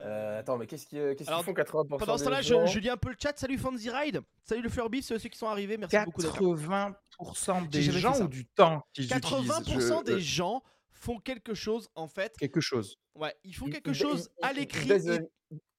[0.00, 2.66] Euh, Attends, mais qu'est-ce qu'ils qu'est-ce qu'ils Alors, font 80% Pendant ce des temps-là, gens
[2.66, 3.36] je, je lis un peu le chat.
[3.38, 4.20] Salut Fancy Ride.
[4.44, 5.76] Salut le Furby, ceux ceux qui sont arrivés.
[5.76, 6.92] Merci beaucoup d'être là.
[7.20, 11.88] 80% des gens ou du temps qu'ils 80% utilisent des Je- gens font quelque chose
[11.94, 12.36] en fait.
[12.38, 12.96] quelque chose.
[13.14, 14.90] Ouais, ils font quelque ils- chose ils- à ils l'écrit.
[14.92, 15.18] euh,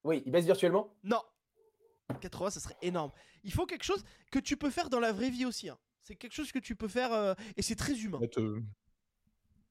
[0.03, 0.93] Oui, ils baissent virtuellement?
[1.03, 1.21] Non.
[2.21, 3.11] 80, ça serait énorme.
[3.43, 5.69] Il faut quelque chose que tu peux faire dans la vraie vie aussi.
[5.69, 5.77] hein.
[6.01, 8.19] C'est quelque chose que tu peux faire euh, et c'est très humain.
[8.37, 8.59] Euh,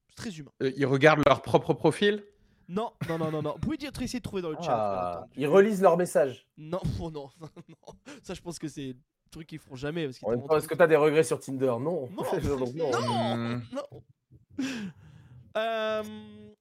[0.09, 0.51] C'est très humain.
[0.63, 2.25] euh, ils regardent leur propre profil?
[2.69, 3.53] Non, non, non, non, non.
[3.55, 4.73] Vous pouvez dire, essayer de trouver dans le chat.
[4.75, 5.27] Ah.
[5.37, 6.47] Ils relisent leurs messages.
[6.57, 7.49] Non, oh non, non.
[8.23, 10.07] Ça, je pense que c'est un truc qu'ils feront jamais.
[10.07, 10.19] Parce
[10.63, 12.09] est-ce que t'as des regrets sur Tinder Non.
[12.11, 12.23] Non.
[12.43, 12.73] Non.
[12.73, 13.63] Non, Hmm.
[13.73, 14.03] non.
[15.57, 16.03] Euh,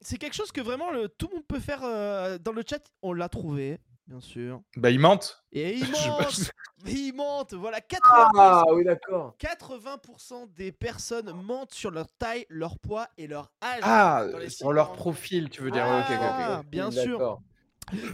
[0.01, 2.81] c'est quelque chose que vraiment le, tout le monde peut faire euh, dans le chat.
[3.01, 3.79] On l'a trouvé,
[4.11, 4.61] bien sûr.
[4.75, 5.41] Bah ils mentent.
[5.53, 5.85] Et il
[6.83, 8.01] Mais il monte Voilà, 80%,
[8.37, 9.35] Ah oui, d'accord.
[9.39, 13.79] 80% des personnes mentent sur leur taille, leur poids et leur âge.
[13.83, 15.85] Ah, sur leur profil, tu veux dire.
[15.85, 16.05] Ah.
[16.09, 17.19] Ah, bien Oui, sûr.
[17.19, 17.39] Moi,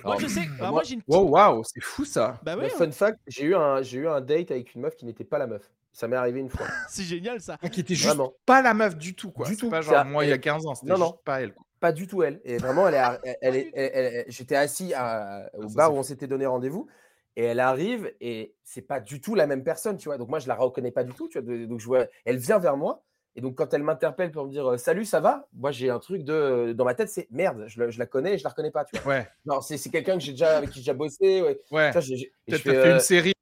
[0.04, 0.42] Alors, je sais.
[0.42, 1.14] bah, moi- moi, j'ai une petite.
[1.16, 2.40] Wow, waouh, c'est fou ça.
[2.44, 5.06] Bah oui, fun fact, j'ai eu, un, j'ai eu un date avec une meuf qui
[5.06, 5.72] n'était pas la meuf.
[5.92, 6.66] Ça m'est arrivé une fois.
[6.90, 7.58] C'est génial ça.
[7.72, 8.34] Qui était juste Vraiment.
[8.46, 9.46] pas la meuf du tout, quoi.
[9.48, 9.70] Du C'est tout.
[9.70, 11.20] pas C'est genre à- moi il y a elle- 15 ans, c'était Non, non.
[11.26, 11.54] pas elle.
[11.54, 11.66] quoi.
[11.80, 12.42] Pas du tout elle.
[12.44, 13.02] Et vraiment, elle est,
[13.42, 16.88] elle, elle- j'étais assis à- au Ah, ça, bar où on s'était donné rendez-vous.
[17.36, 20.18] Et elle arrive et c'est pas du tout la même personne, tu vois.
[20.18, 21.68] Donc moi, je la reconnais pas du tout, tu vois.
[21.68, 23.04] Donc je vois, elle vient vers moi.
[23.36, 25.48] Et donc quand elle m'interpelle pour me dire euh, salut, ça va?
[25.54, 27.66] Moi, j'ai un truc de dans ma tête, c'est merde.
[27.68, 29.14] Je, je la connais et je la reconnais pas, tu vois.
[29.14, 31.44] Ouais, Non, c'est quelqu'un que j'ai déjà avec qui j'ai déjà bossé.
[31.44, 31.60] Ouais.
[31.70, 31.92] ouais.
[31.92, 33.34] Peut-être fais, t'as fait euh, une série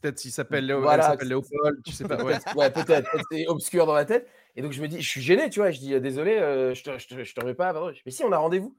[0.00, 2.22] peut-être il s'appelle Léo, Voilà, Léopold, tu sais pas.
[2.22, 2.34] Ouais.
[2.56, 4.28] Ouais, peut-être c'est obscur dans ma tête.
[4.56, 5.70] Et donc, je me dis, je suis gêné, tu vois.
[5.70, 7.72] Je dis, euh, désolé, euh, je te, je te, je te remets pas.
[7.72, 7.90] pardon.
[7.90, 8.74] Je fais, mais si, on a rendez-vous.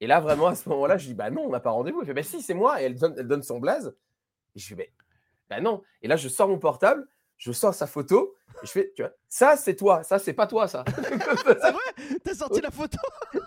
[0.00, 2.00] Et là, vraiment, à ce moment-là, je dis, bah non, on n'a pas rendez-vous.
[2.02, 2.80] Elle fait, bah si, c'est moi.
[2.82, 3.96] Et elle donne, elle donne son blaze.
[4.54, 4.92] Et je fais, mais
[5.48, 5.82] bah non.
[6.02, 7.06] Et là, je sors mon portable,
[7.38, 8.34] je sors sa photo.
[8.62, 10.02] Et je fais, tu vois, ça, c'est toi.
[10.02, 10.84] Ça, c'est pas toi, ça.
[12.24, 12.98] T'as sorti la photo?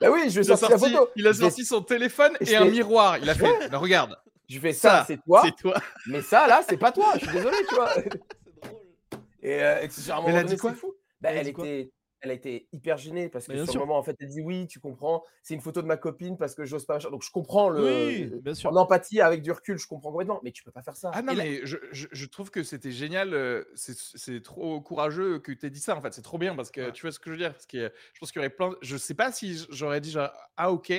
[0.00, 1.10] Bah oui, je a, sors la sorti, photo.
[1.14, 3.18] il a sorti son téléphone et un miroir.
[3.18, 4.16] Il a fait, bah, regarde,
[4.48, 5.42] Je fais, ça, Ça, c'est toi.
[5.44, 5.74] c'est toi.
[6.08, 7.12] Mais ça, là, c'est pas toi.
[7.14, 7.88] Je suis désolé, tu vois.
[9.44, 10.70] Et, euh, et c'est- à un Mais moment elle a dit quoi?
[10.70, 10.94] c'est fou.
[11.22, 11.66] Bah, Elle a elle, dit quoi?
[11.66, 13.74] était, elle a été hyper gênée parce que Bah, sur sûr.
[13.74, 15.24] le moment, en fait, elle dit oui, tu comprends.
[15.42, 16.94] C'est une photo de ma copine parce que j'ose pas.
[16.94, 17.10] machin.
[17.10, 18.14] Donc je comprends le.
[18.14, 18.72] Oui, bien sûr.
[18.72, 20.40] En empathie, avec du recul, je comprends complètement.
[20.44, 21.14] Mais tu peux pas faire ça.
[21.14, 23.66] Ah non, Et là- mais je, je, je trouve que c'était génial.
[23.74, 26.12] C'est c'est trop courageux que tu aies dit ça, en fait.
[26.14, 27.52] C'est trop bien parce que tu vois ce que je veux dire?
[27.52, 28.74] Parce que je pense qu'il y aurait plein.
[28.80, 30.90] Je sais pas si j'aurais dit genre ah ok.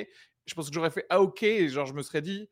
[0.45, 2.49] Je pense que j'aurais fait ah ok et genre je me serais dit.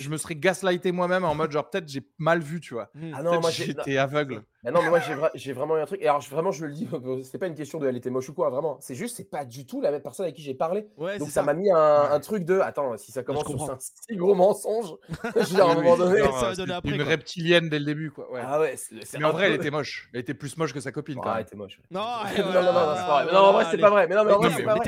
[0.00, 2.90] Je me serais gaslighté moi-même en mode genre peut-être j'ai mal vu, tu vois.
[2.94, 3.12] Hmm.
[3.14, 4.42] Ah non, moi j'étais aveugle.
[4.64, 6.00] Bah non, mais moi j'ai vra- j'ai vraiment eu un truc.
[6.02, 6.88] Et alors je- vraiment, je le dis,
[7.22, 8.78] c'est pas une question de elle était moche ou quoi, vraiment.
[8.80, 10.88] C'est juste, c'est pas du tout la même personne avec qui j'ai parlé.
[10.96, 11.76] Ouais, Donc ça m'a mis un,
[12.10, 12.58] un truc de.
[12.58, 14.94] Attends, si ça commence sur un si gros mensonge,
[15.34, 16.18] je veux dire, à un moment donné.
[16.18, 17.04] genre, ça va euh, donner c'était après, une quoi.
[17.10, 18.30] reptilienne dès le début, quoi.
[18.32, 18.40] Ouais.
[18.44, 18.74] Ah ouais,
[19.18, 20.08] mais en vrai, elle était moche.
[20.12, 21.80] Elle était plus moche que sa copine, Ah, elle était moche.
[21.90, 23.32] Non, non, non, non, non, c'est pas vrai.
[23.32, 24.08] Non, en vrai, c'est pas vrai.
[24.08, 24.84] Mais non, mais en vrai, c'est pas vrai.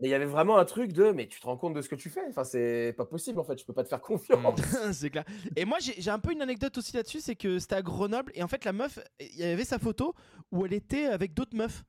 [0.00, 1.88] Mais il y avait vraiment un truc de, mais tu te rends compte de ce
[1.88, 2.22] que tu fais?
[2.28, 3.58] Enfin, c'est pas possible en fait.
[3.58, 4.60] Je peux pas te faire confiance.
[4.92, 5.24] c'est clair.
[5.56, 8.30] Et moi, j'ai j'ai un peu une anecdote aussi là-dessus, c'est que c'était à Grenoble
[8.34, 10.14] et en fait, la meuf, il y avait sa photo
[10.52, 11.84] où elle était avec d'autres meufs.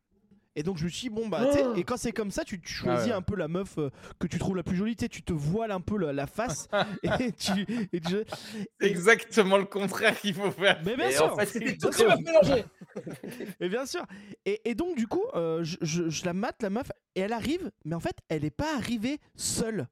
[0.55, 2.31] Et donc je me suis dit, bon bah, tu sais, Oh et quand c'est comme
[2.31, 3.13] ça, tu, tu choisis ouais.
[3.13, 5.31] un peu la meuf euh, que tu trouves la plus jolie, tu sais, tu te
[5.31, 6.67] voiles un peu la, la face
[7.03, 7.65] et tu.
[7.93, 8.15] et tu-
[8.81, 10.81] C'est exactement le contraire qu'il faut faire.
[10.83, 12.07] Mais bien Et sûr, en fait, c'était bien tout sûr.
[12.15, 12.65] qui m'a mélangé.
[13.61, 14.03] Et bien sûr.
[14.45, 17.33] Et, et donc, du coup, euh, je, je- je la mate, la meuf, et elle
[17.33, 19.87] arrive, mais en fait, elle n'est pas arrivée seule.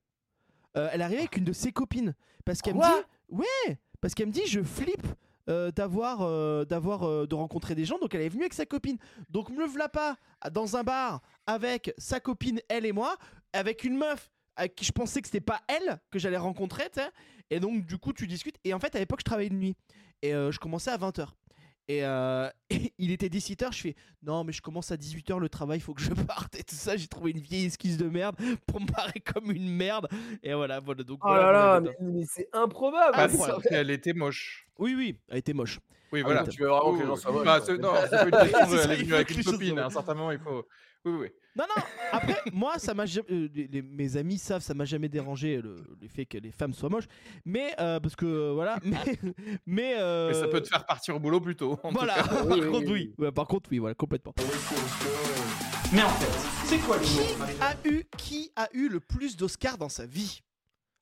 [0.75, 2.13] Euh, elle est arrivée avec une de ses copines.
[2.45, 3.03] Parce qu'elle me Quoi?
[3.29, 3.35] dit.
[3.35, 5.05] Ouais Parce qu'elle me dit, je flippe.
[5.49, 7.97] Euh, d'avoir euh, d'avoir euh, de rencontrer des gens.
[7.99, 8.97] Donc elle est venue avec sa copine.
[9.29, 10.17] Donc me v'là pas
[10.51, 13.15] dans un bar avec sa copine elle et moi
[13.53, 16.89] avec une meuf avec qui je pensais que c'était pas elle que j'allais rencontrer
[17.49, 18.57] et donc du coup tu discutes.
[18.65, 19.75] Et en fait à l'époque je travaillais de nuit.
[20.21, 21.27] Et je commençais à 20h
[21.87, 25.49] et, euh, et il était 17h, je fais non, mais je commence à 18h le
[25.49, 26.97] travail, faut que je parte et tout ça.
[26.97, 30.07] J'ai trouvé une vieille excuse de merde pour me paraître comme une merde.
[30.43, 31.03] Et voilà, voilà.
[31.03, 33.13] Donc, Oh voilà là là, mais, mais c'est improbable.
[33.13, 33.37] Ah, Parce.
[33.37, 34.67] Ça- qu'elle était moche.
[34.77, 35.79] Oui, oui, elle était moche.
[36.11, 36.47] Oui, Ah, voilà.
[36.47, 38.91] tu veux vraiment que les gens soient moches, Bah, non, c'est pas une question elle
[38.91, 39.79] est il venue avec une copine.
[39.79, 40.65] À un certain moment, il faut.
[41.05, 41.29] Oui, oui, oui.
[41.57, 44.85] Non, non, après, moi, ça m'a jamais- euh, les- les- mes amis savent, ça m'a
[44.85, 47.07] jamais dérangé le, le fait que les femmes soient moches.
[47.45, 49.17] Mais, euh, parce que, euh, voilà, mais.
[49.65, 51.79] Mais, euh, Mais ça peut te faire partir au boulot plus tôt.
[51.83, 52.23] en tout Voilà, cas.
[52.27, 53.25] par Oui, oui, contre, oui, oui.
[53.25, 54.33] Ouais, par contre, oui, voilà, complètement.
[55.93, 59.77] Mais en fait, c'est quoi l'humour Qui a eu, qui a eu le plus d'Oscars
[59.77, 60.41] dans sa vie?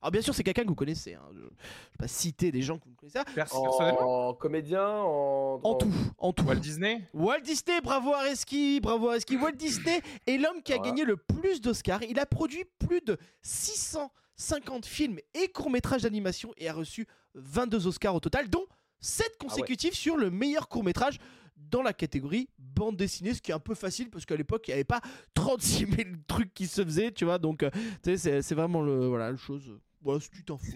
[0.06, 1.14] Alors, bien sûr, c'est quelqu'un que vous connaissez.
[1.14, 1.22] hein.
[1.32, 1.50] Je, je vais
[1.98, 3.18] pas citer des gens que vous connaissez.
[3.34, 5.60] Pers- Personnellement, En comédien, en.
[5.64, 6.44] En tout, en tout.
[6.44, 9.36] Walt Disney Walt Disney, bravo Areski, bravo Areski.
[9.36, 10.90] Walt Disney est l'homme qui a Voilà.
[10.92, 12.04] gagné le plus d'Oscars.
[12.04, 18.14] Il a produit plus de 650 films et courts-métrages d'animation et a reçu 22 Oscars
[18.14, 18.64] au total, dont
[19.00, 21.18] 7 consécutifs sur le meilleur court-métrage
[21.56, 24.70] dans la catégorie bande dessinée, ce qui est un peu facile parce qu'à l'époque il
[24.70, 25.00] n'y avait pas
[25.34, 27.38] 36 000 trucs qui se faisaient, tu vois.
[27.38, 27.70] Donc, euh,
[28.04, 29.78] c'est- c'est vraiment le, voilà, la chose.
[30.06, 30.66] Euh, tu t'en fous.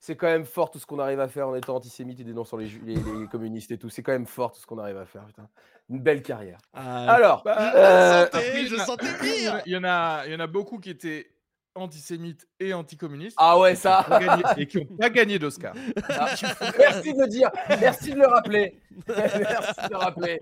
[0.00, 2.58] C'est- quand même fort tout ce qu'on arrive à faire en étant antisémite et dénonçant
[2.58, 3.88] les, ju- les, les communistes et tout.
[3.88, 5.24] C'est quand même fort tout ce qu'on arrive à faire.
[5.24, 5.48] Putain.
[5.88, 6.58] Une belle carrière.
[6.74, 8.26] Ah, Alors, Bah, euh,
[8.68, 9.54] je sentais pire.
[9.56, 11.30] a- Il y en a, il y en a beaucoup qui étaient
[11.74, 13.36] antisémites et anticommunistes.
[13.40, 14.18] ah ouais, qui ont pas ça.
[14.20, 15.74] gagné- et qui n'ont pas gagné d'Oscar.
[16.10, 16.26] Ah,
[16.78, 17.50] merci de le dire.
[17.80, 18.78] Merci de le rappeler.
[19.08, 20.40] merci de le rappeler.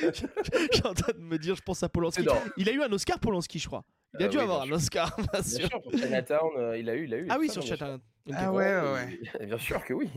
[0.12, 2.24] Je suis en train de me dire, je pense à Polanski.
[2.56, 3.84] Il a eu un Oscar Polanski, je crois.
[4.18, 5.68] Il a Euh, dû oui, avoir bien un Oscar, bien Bien sûr.
[5.68, 7.26] sûr, pour Chinatown, euh, il a eu, il a eu.
[7.30, 7.94] Ah oui, sur bien, bien Chat.
[8.26, 8.34] Ok.
[8.38, 9.18] Ah ouais, ouais, ouais.
[9.24, 9.38] sûr.
[9.46, 10.08] Bien sûr que oui.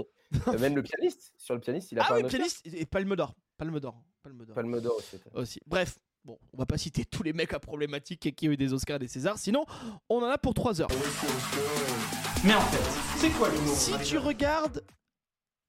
[0.60, 1.34] Même le pianiste.
[1.38, 2.38] Sur le pianiste, il a Ah pas oui, un Oscar.
[2.40, 3.34] pianiste et Palme d'Or.
[3.58, 4.02] Palme d'Or.
[4.24, 4.56] Palme d'Or.
[4.56, 5.18] Palme d'or aussi.
[5.34, 5.60] Aussi.
[5.66, 8.58] Bref, bon, on va pas citer tous les mecs à problématique et qui ont eu
[8.58, 9.66] des Oscars et des Césars, sinon
[10.10, 10.90] on en a pour 3 heures.
[12.46, 14.84] Mais en fait, c'est quoi l'humour Si tu regardes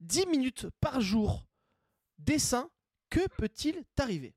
[0.01, 1.45] 10 minutes par jour
[2.19, 2.69] dessin,
[3.11, 4.35] que peut-il t'arriver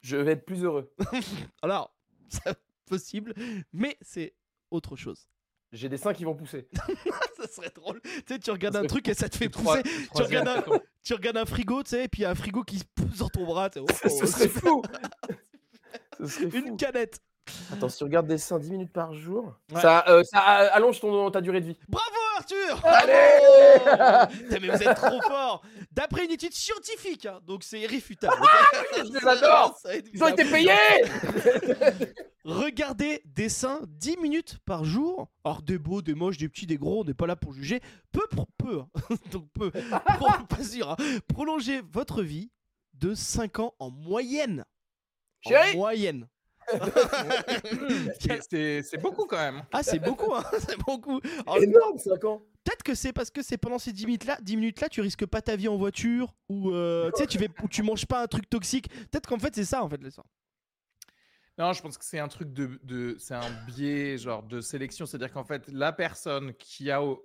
[0.00, 0.92] Je vais être plus heureux.
[1.62, 1.94] Alors,
[2.28, 3.34] c'est possible,
[3.72, 4.34] mais c'est
[4.70, 5.26] autre chose.
[5.72, 6.68] J'ai des seins qui vont pousser.
[7.36, 8.00] ça serait drôle.
[8.02, 9.82] Tu sais, tu regardes un truc et ça te fait pousser.
[9.82, 10.80] Tu regardes, un, carton.
[11.02, 12.84] tu regardes un frigo, tu sais, et puis il y a un frigo qui se
[12.94, 13.70] pousse sur ton bras.
[13.76, 14.82] oh, Ce serait fou.
[16.18, 16.56] Ce serait fou.
[16.58, 17.20] Une canette.
[17.72, 19.80] Attends, si tu regardes des seins 10 minutes par jour, Ouais.
[19.80, 21.76] ça, euh, ça euh, allonge ton, ta durée de vie.
[21.88, 22.06] Bravo
[22.38, 27.80] Arthur Allez Putain, mais vous êtes trop fort D'après une étude scientifique, hein, donc c'est
[27.80, 28.36] irréfutable.
[28.96, 29.76] Je les adore
[30.14, 30.70] Ils ont été payés
[32.44, 35.28] Regardez des seins 10 minutes par jour.
[35.44, 37.80] Alors des beaux, des moches, des petits, des gros, on n'est pas là pour juger.
[38.12, 38.88] Peu, pour peu, hein.
[39.30, 39.70] donc peu.
[39.70, 40.90] Pro- pas sûr.
[40.90, 40.96] hein.
[41.28, 42.50] Prolongez votre vie
[42.94, 44.64] de 5 ans en moyenne.
[45.46, 46.28] En moyenne.
[48.82, 49.62] C'est- beaucoup quand même.
[49.72, 51.20] Ah, c'est beaucoup, hein, c'est beaucoup.
[51.46, 54.56] Alors, Énorme, 5 ans Peut-être que c'est parce que c'est pendant ces 10 minutes-là, 10
[54.56, 57.68] minutes-là, tu risques pas ta vie en voiture ou euh, tu sais, tu, fais- ou
[57.68, 58.88] tu manges pas un truc toxique.
[59.10, 60.26] Peut-être qu'en fait, c'est ça, en fait, l'histoire.
[61.58, 65.04] Non, je pense que c'est un truc de, de c'est un biais genre de sélection,
[65.04, 67.22] c'est-à-dire qu'en fait la personne qui a au-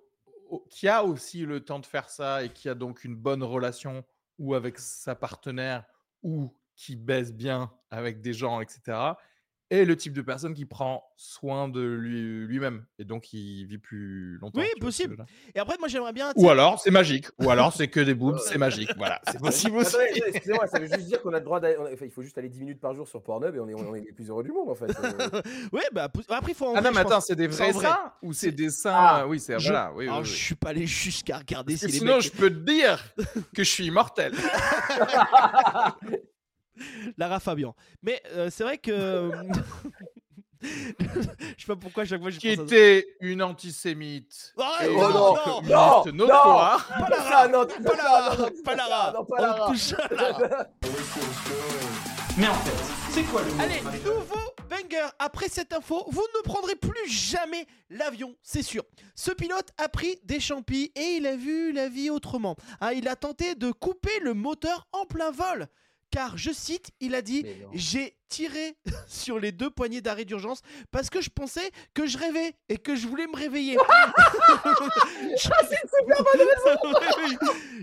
[0.50, 3.42] au- qui a aussi le temps de faire ça et qui a donc une bonne
[3.42, 4.04] relation
[4.38, 5.86] ou avec sa partenaire
[6.24, 8.98] ou qui baise bien avec des gens, etc.
[9.70, 13.78] est le type de personne qui prend soin de lui- lui-même et donc il vit
[13.78, 14.62] plus longtemps.
[14.62, 15.26] Oui, possible.
[15.54, 16.32] Et après, moi, j'aimerais bien.
[16.38, 18.90] Ou alors c'est magique, ou alors c'est que des boobs, c'est magique.
[18.96, 19.98] Voilà, c'est possible aussi.
[20.26, 21.76] Excusez-moi, ça veut juste dire qu'on a le droit d'aller.
[21.94, 23.94] Enfin, il faut juste aller 10 minutes par jour sur Pornhub et on est, on
[23.94, 24.86] est les plus heureux du monde en fait.
[25.04, 25.42] Euh,
[25.74, 27.88] Ouais, bah après, il faut en Ah vrai, non, mais attends, c'est des vrais vrai.
[27.88, 29.92] seins ou c'est des seins Ah, Oui, c'est je- voilà.
[29.92, 30.26] Oui, oui, Alors, oui.
[30.28, 32.22] je suis pas allé jusqu'à regarder si les sinon, mecs.
[32.24, 33.04] je peux te dire
[33.54, 34.32] que je suis immortel.
[37.18, 37.76] Lara Fabian.
[38.04, 39.32] Mais euh, c'est vrai que.
[40.62, 42.76] je sais pas pourquoi à chaque fois je qui pense à ça.
[42.76, 44.54] était une antisémite.
[44.58, 46.88] Et Oh une non, non, non, notoire.
[46.88, 49.14] Pas Lara, non, pas Lara, pas Lara.
[49.14, 49.72] non, pas On Lara.
[49.72, 50.68] à Lara.
[52.38, 55.08] Mais en fait, c'est quoi le mot Allez, nouveau banger.
[55.20, 58.84] Après cette info, vous ne prendrez plus jamais l'avion, c'est sûr.
[59.16, 62.56] Ce pilote a pris des champis et il a vu la vie autrement.
[62.82, 65.68] Hein, il a tenté de couper le moteur en plein vol.
[66.12, 67.46] Car, je cite, il a dit.
[67.74, 68.76] J'ai tiré
[69.08, 70.62] sur les deux poignées d'arrêt d'urgence
[70.92, 73.78] parce que je pensais que je rêvais et que je voulais me réveiller.
[77.18, 77.38] Oui.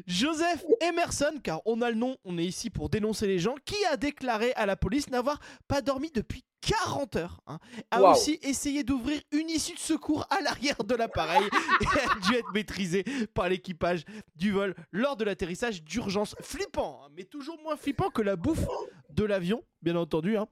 [0.07, 3.77] Joseph Emerson, car on a le nom, on est ici pour dénoncer les gens, qui
[3.87, 7.59] a déclaré à la police n'avoir pas dormi depuis 40 heures, hein,
[7.91, 11.47] a aussi essayé d'ouvrir une issue de secours à l'arrière de l'appareil
[11.81, 13.05] et a dû être maîtrisé
[13.35, 14.05] par l'équipage
[14.35, 16.35] du vol lors de l'atterrissage d'urgence.
[16.41, 18.65] Flippant, hein, mais toujours moins flippant que la bouffe
[19.15, 20.37] de l'avion, bien entendu.
[20.37, 20.47] hein.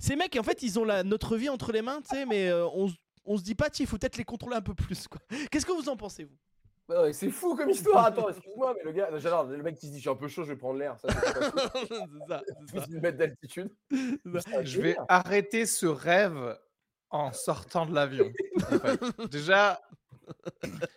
[0.00, 2.48] Ces mecs, en fait, ils ont la, notre vie entre les mains, tu sais, mais
[2.48, 2.90] euh, on,
[3.24, 5.06] on se dit pas, tiens, il faut peut-être les contrôler un peu plus.
[5.06, 5.20] quoi.
[5.50, 6.36] Qu'est-ce que vous en pensez, vous?
[6.88, 8.06] Bah ouais, c'est fou comme histoire.
[8.06, 10.26] Attends, excuse-moi, mais le gars, j'adore, le mec qui se dit je suis un peu
[10.26, 10.98] chaud, je vais prendre l'air.
[10.98, 11.06] Ça,
[12.74, 13.70] c'est d'une mètre d'altitude.
[13.92, 16.58] Je vais arrêter ce rêve
[17.10, 18.32] en sortant de l'avion.
[18.72, 19.00] en fait.
[19.30, 19.80] Déjà.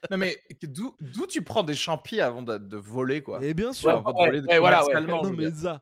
[0.10, 3.44] Non mais d'où d'où tu prends des champis avant de, de voler quoi?
[3.44, 3.90] Et bien Ouais, sûr.
[3.92, 5.02] Avant de ouais, voler ouais, voilà, ouais.
[5.02, 5.82] non mais ça.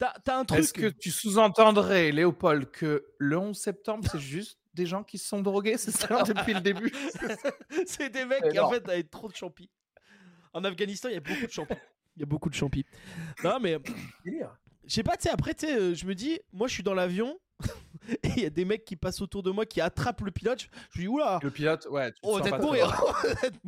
[0.00, 0.60] T'as t'as un truc.
[0.60, 5.28] Est-ce que tu sous-entendrais, Léopold, que le 11 septembre, c'est juste des gens qui se
[5.28, 6.90] sont drogués, c'est ça, depuis le début?
[7.86, 9.70] C'est des mecs qui en fait avaient trop de champis.
[10.54, 11.74] En Afghanistan, il y a beaucoup de champis.
[12.16, 12.86] Il y a beaucoup de champis.
[13.44, 13.78] Non mais
[14.86, 16.82] je sais pas, tu sais après tu sais euh, je me dis moi je suis
[16.82, 17.38] dans l'avion
[18.22, 20.60] et il y a des mecs qui passent autour de moi qui attrapent le pilote.
[20.60, 22.10] Je, me dis oula, Le pilote, ouais.
[22.12, 23.04] Tu te oh sens peut-être mourir.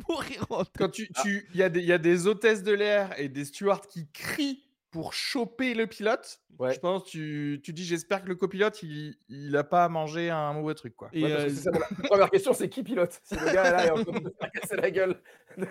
[0.08, 0.46] mourir.
[0.78, 3.28] Quand tu, tu, il y, a des- il y a des hôtesses de l'air et
[3.28, 6.40] des stewards qui crient pour choper le pilote.
[6.58, 6.74] Ouais.
[6.74, 10.30] Je pense, tu, tu dis, j'espère que le copilote, il, il a pas à manger
[10.30, 11.08] un mauvais truc, quoi.
[11.12, 13.18] Et, Ouais, parce que euh, ça, la première question, c'est qui pilote?
[13.24, 15.20] Si le gars là est en train de se faire casser la gueule.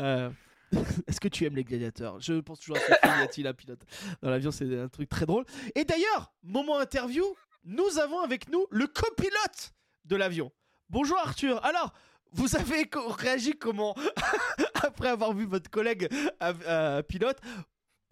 [0.00, 0.28] Euh,
[1.06, 2.18] Est-ce que tu aimes les gladiateurs?
[2.20, 3.78] Je pense toujours à ce film, y a-t-il un pilote?
[4.22, 5.44] Dans l'avion, c'est un truc très drôle.
[5.76, 7.24] Et d'ailleurs, moment interview,
[7.64, 9.72] nous avons avec nous le copilote
[10.04, 10.50] de l'avion.
[10.90, 11.64] Bonjour Arthur.
[11.64, 11.92] Alors,
[12.32, 13.94] vous avez réagi comment?
[14.82, 16.08] Après avoir vu votre collègue
[16.42, 17.38] euh, euh, pilote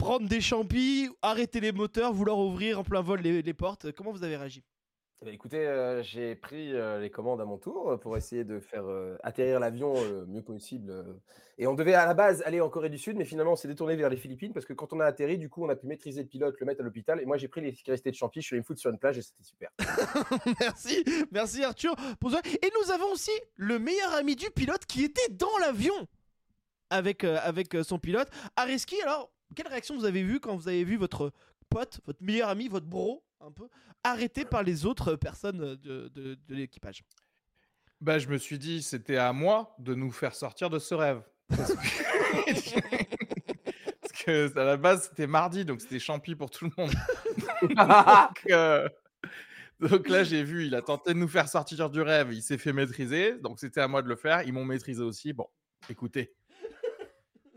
[0.03, 4.11] prendre des champis, arrêter les moteurs, vouloir ouvrir en plein vol les, les portes Comment
[4.11, 4.61] vous avez réagi?
[5.21, 8.59] Eh ben, écoutez, euh, j'ai pris euh, les commandes à mon tour pour essayer de
[8.59, 10.93] faire euh, atterrir l'avion le mieux possible.
[11.57, 13.69] Et on devait à la base aller en Corée du Sud, mais finalement on s'est
[13.69, 15.87] détourné vers les Philippines parce que quand on a atterri, du coup, on a pu
[15.87, 17.21] maîtriser le pilote, le mettre à l'hôpital.
[17.21, 18.91] Et moi, j'ai pris les qui restaient de champi, je suis allé me foutre sur
[18.91, 19.69] une plage et c'était super.
[20.59, 21.95] Merci, merci Arthur.
[22.19, 22.41] pour ça.
[22.61, 25.95] Et nous avons aussi le meilleur ami du pilote qui était dans l'avion
[26.89, 28.27] avec, avec son pilote.
[28.57, 31.31] Areski, alors, quelle réaction vous avez vu quand vous avez vu votre
[31.69, 33.67] pote, votre meilleur ami, votre bro, un peu,
[34.03, 37.03] arrêté par les autres personnes de, de- de l'équipage?
[38.01, 41.21] Bah, je me suis dit, c'était à moi de nous faire sortir de ce rêve.
[41.47, 41.77] Parce que,
[44.01, 46.91] Parce que, à la base, c'était mardi, donc c'était champi pour tout le monde.
[47.61, 48.89] donc, euh,
[49.79, 52.57] donc là, j'ai vu, il a tenté de nous faire sortir du rêve, il s'est
[52.57, 54.43] fait maîtriser, donc c'était à moi de le faire.
[54.43, 55.33] Ils m'ont maîtrisé aussi.
[55.33, 55.47] Bon,
[55.89, 56.33] écoutez,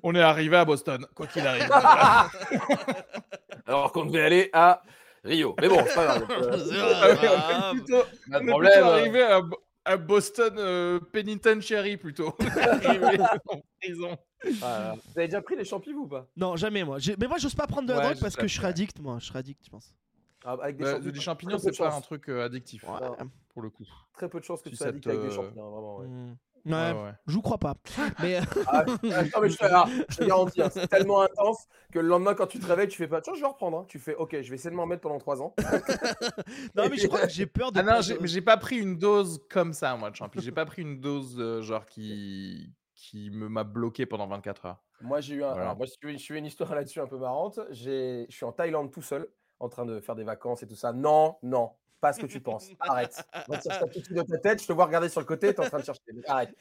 [0.09, 1.69] On est arrivé à Boston, quoi qu'il arrive.
[3.67, 4.81] Alors qu'on devait aller à
[5.25, 5.57] Rio.
[5.61, 6.27] Mais bon, c'est pas grave.
[6.31, 7.73] Ah on est grave.
[7.75, 8.85] plutôt, pas de on est plutôt problème.
[8.85, 12.29] arrivé à, Bo- à Boston euh, Penitentiary plutôt.
[13.49, 14.17] En prison.
[14.61, 14.95] voilà.
[14.95, 16.27] Vous avez déjà pris les champignons ou pas?
[16.37, 16.99] Non, jamais moi.
[17.01, 18.55] J'ai- Mais moi, j'ose pas prendre de la Ouais, drogue je parce sais, que je
[18.55, 19.17] serais addict, moi.
[19.19, 19.93] Je serais addict, je pense.
[20.45, 21.11] Ah, Avec des Bah, champignons.
[21.13, 21.99] des champignons, très peu c'est pas chance.
[21.99, 23.09] un truc euh, addictif Ouais.
[23.53, 23.87] Pour le coup.
[24.13, 25.97] Très peu de chances que Si tu sois ça addict avec des te- champignons, vraiment.
[25.99, 26.07] Ouais.
[26.07, 26.37] Mm.
[26.67, 27.12] Ouais, Ouais, ouais.
[27.27, 27.75] je vous crois pas.
[28.21, 31.67] Mais Ah, ah, non, mais je, te, ah, je te garantis, hein, c'est tellement intense
[31.93, 33.21] que le lendemain, quand tu te réveilles, tu fais pas.
[33.21, 33.79] Tiens, je vais reprendre.
[33.79, 33.85] hein.
[33.89, 35.55] Tu fais, ok, je vais essayer de m'en mettre pendant 3 ans.
[36.75, 37.81] non, mais je crois que j'ai peur de.
[37.81, 40.41] Ah non, j'ai- mais j'ai pas pris une dose comme ça, moi, de champi.
[40.41, 44.83] J'ai pas pris une dose euh, genre qui qui me m'a bloqué pendant 24 heures.
[45.03, 45.49] Moi, j'ai eu un.
[45.49, 45.62] Voilà.
[45.62, 47.61] Alors, moi, je suis une histoire là-dessus un peu marrante.
[47.71, 49.29] J'ai- Je suis en Thaïlande tout seul,
[49.61, 50.93] en train de faire des vacances et tout ça.
[50.93, 51.71] Non, non,
[52.07, 52.69] pas ce que tu penses.
[52.81, 53.13] Arrête.
[53.13, 54.63] Ça de ta tête.
[54.63, 56.01] Je te vois regarder sur le côté, t'es en train de chercher.
[56.27, 56.55] Arrête.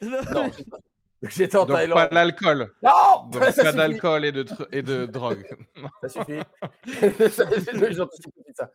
[1.22, 1.96] Non, j'étais en Donc Thaïlande.
[1.96, 2.72] pas d'alcool.
[2.82, 2.90] Non
[3.30, 3.76] Donc Ça pas suffit.
[3.78, 5.46] d'alcool et de tr- et de drogue.
[6.02, 6.40] Ça suffit.
[7.30, 7.44] Ça-
[8.54, 8.70] ça.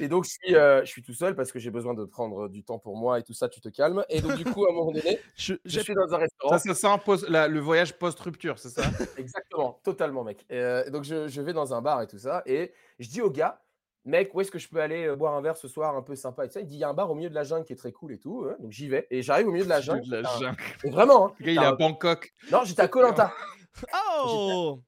[0.00, 2.48] Et donc, je suis, euh, je suis tout seul parce que j'ai besoin de prendre
[2.48, 4.04] du temps pour moi et tout ça, tu te calmes.
[4.08, 6.58] Et donc, du coup, à un moment donné, Je- suis dans un restaurant.
[6.58, 8.82] Ça, ça sent post- la- le voyage post-rupture, c'est ça?
[9.18, 10.44] Exactement, totalement, mec.
[10.50, 12.42] Et, euh, donc, je, je vais dans un bar et tout ça.
[12.46, 13.60] Et je dis au gars,
[14.04, 16.14] mec, où est-ce que je peux aller euh, boire un verre ce soir un peu
[16.14, 16.60] sympa et tout ça?
[16.60, 17.92] Il dit, il y a un bar au milieu de la jungle qui est très
[17.92, 18.46] cool et tout.
[18.48, 18.56] hein.
[18.58, 19.06] Donc, j'y vais.
[19.10, 20.06] Et j'arrive au milieu de la jungle.
[20.08, 20.56] De la jungle.
[20.84, 21.34] Et vraiment, hein.
[21.40, 22.32] Il est à Bangkok.
[22.50, 23.32] Non, j'étais à Colanta.
[24.24, 24.80] Oh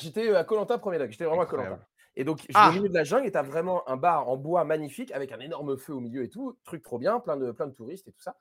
[0.00, 1.12] J'étais euh, à Colanta premier degré.
[1.12, 1.78] J'étais vraiment à Colanta.
[2.16, 4.64] Et donc, Ah au milieu de la jungle et t'as vraiment un bar en bois
[4.64, 6.58] magnifique avec un énorme feu au milieu et tout.
[6.64, 8.36] Truc trop bien, plein de, plein de touristes et tout ça.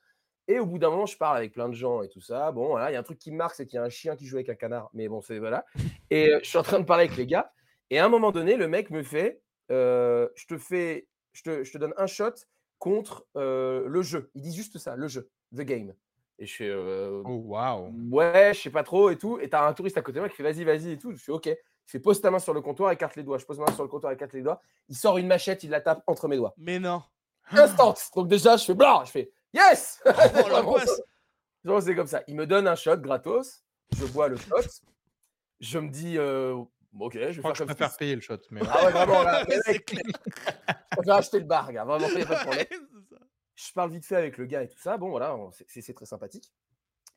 [0.47, 2.51] Et au bout d'un moment, je parle avec plein de gens et tout ça.
[2.51, 3.89] Bon, voilà, il y a un truc qui me marque, c'est qu'il y a un
[3.89, 4.89] chien qui joue avec un canard.
[4.93, 5.65] Mais bon, c'est voilà.
[6.09, 7.51] Et euh, je suis en train de parler avec les gars.
[7.89, 9.41] Et à un moment donné, le mec me fait
[9.72, 12.34] euh, Je te fais, je te, je te donne un shot
[12.80, 14.30] contre euh, le jeu.
[14.36, 15.93] Il dit juste ça, le jeu, the game.
[16.39, 17.91] Et je fais euh, Oh, waouh.
[18.09, 19.39] Ouais, je sais pas trop et tout.
[19.39, 21.11] Et t'as un touriste à côté de moi qui fait vas-y, vas-y et tout.
[21.11, 21.45] Je fais ok.
[21.45, 23.38] Il fait pose ta main sur le comptoir, écarte les doigts.
[23.38, 24.61] Je pose ma main sur le comptoir, écarte les doigts.
[24.89, 26.53] Il sort une machette, il la tape entre mes doigts.
[26.57, 27.03] Mais non.
[27.51, 27.93] Instant.
[28.15, 29.03] Donc déjà, je fais blanc.
[29.05, 30.01] Je fais yes.
[30.05, 30.78] Oh.
[31.63, 32.24] Genre, c'est comme ça.
[32.28, 33.63] Il me donne un shot gratos.
[33.95, 34.55] Je bois le shot.
[35.59, 36.57] Je me dis euh,
[36.99, 38.37] ok, je vais Je faire comme payer le shot.
[38.51, 39.23] Mais Ah ouais, vraiment.
[39.23, 40.03] Là, Mais le c'est mec, clair.
[40.91, 41.83] je préfère acheter le bar, gars.
[41.85, 42.65] Vraiment, il n'y a pas de problème.
[43.55, 44.97] Je parle vite fait avec le gars et tout ça.
[44.97, 46.51] Bon, voilà, on- c'est- c'est c'est très sympathique.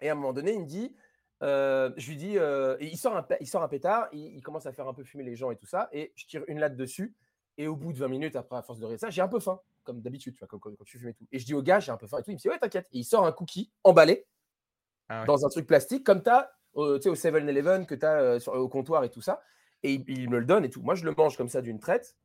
[0.00, 0.94] Et à un moment donné, il me dit,
[1.42, 4.66] euh, je lui dis, euh, il, sort un, il sort un pétard, il, il commence
[4.66, 6.76] à faire un peu fumer les gens et tout ça, et je tire une latte
[6.76, 7.14] dessus.
[7.56, 9.40] Et au bout de 20 minutes, après, à force de rire ça, j'ai un peu
[9.40, 11.26] faim, comme d'habitude, tu vois, comme, comme quand tu fumes et tout.
[11.32, 12.30] Et je dis au gars, j'ai un peu faim et tout.
[12.30, 12.88] Il me dit, ouais, t'inquiète.
[12.92, 14.26] Et il sort un cookie emballé
[15.08, 15.26] Ah ouais.
[15.26, 19.08] dans un truc plastique, comme tu as au 7-Eleven, que tu as au comptoir et
[19.10, 19.40] tout ça.
[19.85, 20.82] Et il, il me le donne et tout.
[20.82, 22.16] Moi, je le mange comme ça d'une traite.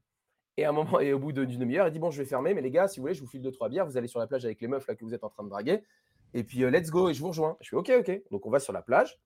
[0.57, 2.53] Et à un moment, et au bout d'une demi-heure, il dit Bon, je vais fermer,
[2.55, 3.85] mais les gars, si vous voulez, je vous file deux, trois bières.
[3.85, 5.49] Vous allez sur la plage avec les meufs là que vous êtes en train de
[5.49, 5.83] draguer.
[6.33, 7.09] Et puis, euh, let's go.
[7.09, 7.57] Et je vous rejoins.
[7.61, 8.21] Je fais Ok, ok.
[8.31, 9.19] Donc, on va sur la plage.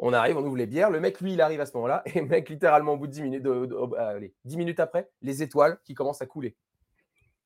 [0.00, 0.90] On arrive, on ouvre les bières.
[0.90, 2.02] Le mec, lui, il arrive à ce moment-là.
[2.14, 5.42] Et mec, littéralement, au bout de 10 minutes, de- de- allez, 10 minutes après, les
[5.42, 6.56] étoiles qui commencent à couler.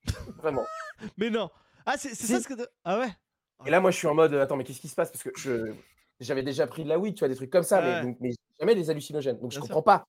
[0.39, 0.65] Vraiment.
[1.17, 1.51] Mais non.
[1.87, 2.27] Ah, c'est Si.
[2.27, 2.55] ça ce que.
[2.85, 3.09] Ah ouais
[3.67, 5.11] Et là, moi, je suis en mode Attends, mais qu'est-ce qui se passe?
[5.11, 5.73] Parce que je.
[6.21, 8.03] J'avais déjà pris de la weed, tu vois, des trucs comme ça, Ouais.
[8.03, 8.31] donc- mais
[8.61, 9.39] jamais des hallucinogènes.
[9.41, 9.75] Donc, je Bien sûr.
[9.75, 10.07] comprends pas.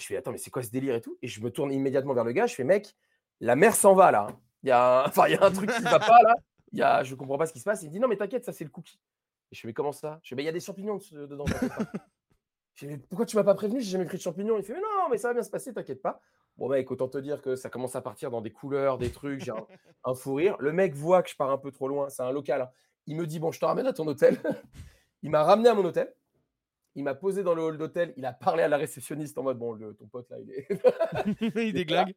[0.00, 1.16] Je fais, attends, mais c'est quoi ce délire et tout?
[1.22, 2.46] Et je me tourne immédiatement vers le gars.
[2.46, 2.94] Je fais, mec,
[3.40, 4.26] la mer s'en va là.
[4.30, 4.40] hein.
[4.62, 5.04] Il y, a un...
[5.08, 6.34] enfin, il y a un truc qui va pas là.
[6.72, 7.02] Il y a...
[7.02, 7.82] Je comprends pas ce qui se passe.
[7.82, 8.98] Il me dit, non, mais t'inquiète, ça, c'est le cookie.
[9.52, 10.20] Et je fais, mais comment ça?
[10.22, 11.44] Je fais, mais il y a des champignons de- dedans.
[12.74, 13.80] Je fais, mais pourquoi tu m'as pas prévenu?
[13.80, 14.56] J'ai jamais pris de champignons.
[14.58, 16.20] Il fait, mais non, mais ça va bien se passer, t'inquiète pas.
[16.56, 19.40] Bon, mec, autant te dire que ça commence à partir dans des couleurs, des trucs.
[19.44, 19.66] J'ai un,
[20.04, 20.56] un fou rire.
[20.60, 22.08] Le mec voit que je pars un peu trop loin.
[22.10, 22.62] C'est un local.
[22.62, 22.70] hein.
[23.06, 24.38] Il me dit, bon, je te ramène à ton hôtel.
[25.22, 26.14] il m'a ramené à mon hôtel.
[26.96, 28.12] Il m'a posé dans le hall d'hôtel.
[28.16, 30.66] Il a parlé à la réceptionniste en mode, bon, le- ton pote là, il est.
[31.56, 32.14] Il déglingue.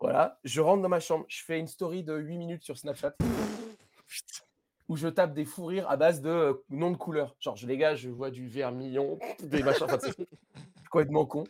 [0.00, 3.14] Voilà, je rentre dans ma chambre, je fais une story de 8 minutes sur Snapchat
[4.88, 7.36] où je tape des fous rires à base de euh, noms de couleurs.
[7.38, 10.14] Genre, je, les gars, je vois du vermillon, des machins, enfin, c'est
[10.90, 11.44] complètement con.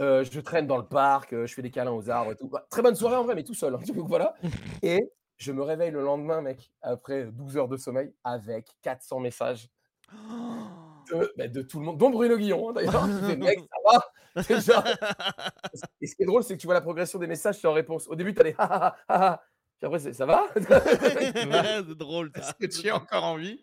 [0.00, 2.48] Euh, je traîne dans le parc, euh, je fais des câlins aux arbres et tout.
[2.48, 3.74] Bah, très bonne soirée en vrai, mais tout seul.
[3.74, 4.34] hein, donc voilà.
[4.82, 5.00] Et
[5.38, 9.68] je me réveille le lendemain, mec, après 12 heures de sommeil, avec 400 messages
[11.20, 13.04] de, bah, de tout le monde, dont Bruno Guillon, hein, d'ailleurs.
[13.06, 14.12] qui fait, mec, ça va
[14.48, 14.84] Déjà.
[16.00, 17.72] Et ce qui est drôle, c'est que tu vois la progression des messages, c'est en
[17.74, 18.08] réponse.
[18.08, 19.42] Au début, tu as des ha ha ha.
[19.78, 20.46] Puis après, c'est ça va?
[20.56, 22.30] C'est drôle.
[22.36, 23.60] Est-ce que tu es encore en vie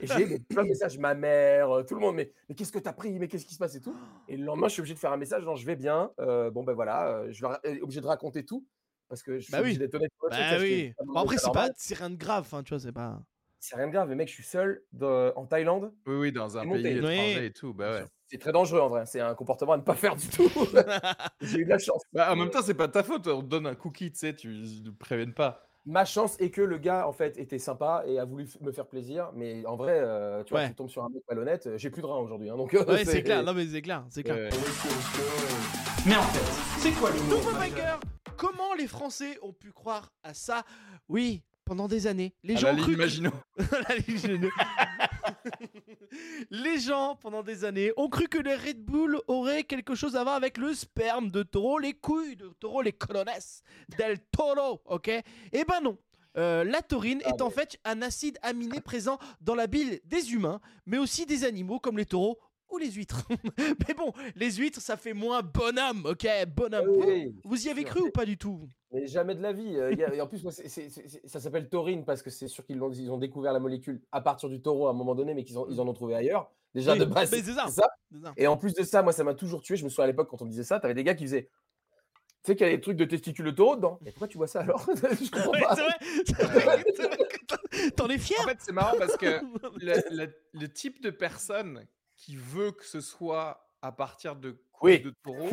[0.00, 2.72] Et j'ai des- plein de messages, ma mère, euh, tout le monde, mais, mais qu'est-ce
[2.72, 3.18] que tu as pris?
[3.18, 3.74] Mais qu'est-ce qui se passe?
[3.74, 3.96] Et tout
[4.28, 6.50] Et le lendemain, je suis obligé de faire un message, genre je vais bien, euh,
[6.50, 7.44] bon ben voilà, euh, je suis
[7.82, 8.66] obligé de raconter tout,
[9.08, 9.62] parce que je suis Bah oui.
[9.70, 10.10] obligé d'être honnête.
[10.30, 10.92] Bah oui.
[11.06, 11.72] Bon, après, c'est pas, normal.
[11.76, 13.22] c'est rien de grave, enfin, tu vois, c'est pas.
[13.64, 16.58] C'est rien de grave, mais mec, je suis seul de- en Thaïlande, Oui, oui, dans
[16.58, 16.82] un monté.
[16.82, 17.12] pays Oui.
[17.12, 17.72] étranger et tout.
[17.72, 18.04] Bah ouais.
[18.26, 20.50] c'est très dangereux en vrai, c'est un comportement à ne pas faire du tout.
[21.40, 22.02] j'ai eu de la chance.
[22.12, 23.28] Bah, en même temps, c'est pas ta faute.
[23.28, 25.64] On te donne un cookie, tu sais, tu ne préviennent pas.
[25.86, 28.86] Ma chance est que le gars, en fait, était sympa et a voulu me faire
[28.88, 29.30] plaisir.
[29.36, 30.68] Mais en vrai, euh, tu vois, Ouais.
[30.68, 31.68] tu tombes sur un mec malhonnête.
[31.68, 32.50] euh, J'ai plus de rein aujourd'hui.
[32.50, 33.44] hein, donc, euh, Ouais, c'est clair.
[33.44, 34.04] Non, mais c'est clair.
[34.10, 34.36] C'est clair.
[34.36, 34.50] Ouais.
[36.06, 37.10] Mais en fait, c'est quoi
[37.52, 37.96] banger
[38.36, 40.64] Comment les Français ont pu croire à ça?
[41.08, 42.90] Oui, pendant des années, les À gens la ligne que-
[46.50, 46.78] les
[47.20, 50.58] pendant des années, ont cru que le Red Bull aurait quelque chose à voir avec
[50.58, 53.26] le sperme de taureau, les couilles de taureau, les colones
[53.96, 55.08] del toro, ok?
[55.08, 55.98] Eh ben non.
[56.38, 60.32] Euh, la taurine Ah est en fait un acide aminé présent dans la bile des
[60.32, 62.38] humains, mais aussi des animaux comme les taureaux
[62.72, 63.22] ou les huîtres.
[63.88, 66.26] mais bon, les huîtres, ça fait moins bonhomme, ok?
[66.54, 66.88] Bonhomme.
[66.88, 68.66] Oui, Vous y avez cru ou pas du tout?
[68.92, 69.76] Mais jamais de la vie.
[69.76, 72.22] euh, il y a- et en plus, moi, c'est- c'est- c'est- ça s'appelle taurine parce
[72.22, 74.90] que c'est sûr qu'ils l'ont- ils ont découvert la molécule à partir du taureau à
[74.90, 76.50] un moment donné, mais qu'ils ont- ils en ont trouvé ailleurs.
[76.74, 77.64] Déjà Oui, de base, mais c'est ça.
[77.68, 77.90] c'est ça.
[78.10, 78.32] C'est ça.
[78.36, 79.76] Et en plus de ça, moi, ça m'a toujours tué.
[79.76, 81.48] Je me souviens à l'époque quand on me disait ça, t'avais des gars qui faisaient.
[82.44, 83.98] Tu sais qu'il y a des trucs de testicules de taureau dedans.
[84.02, 84.84] Mais pourquoi tu vois ça alors?
[85.22, 85.76] Je comprends Ouais, pas.
[85.76, 86.84] c'est vrai,
[87.46, 87.56] t'en-
[87.96, 89.26] T'en es fier En fait, c'est marrant parce que
[89.80, 91.86] le, le- le type de personne
[92.22, 95.00] qui veut que ce soit à partir de couilles Oui.
[95.00, 95.50] de taureau,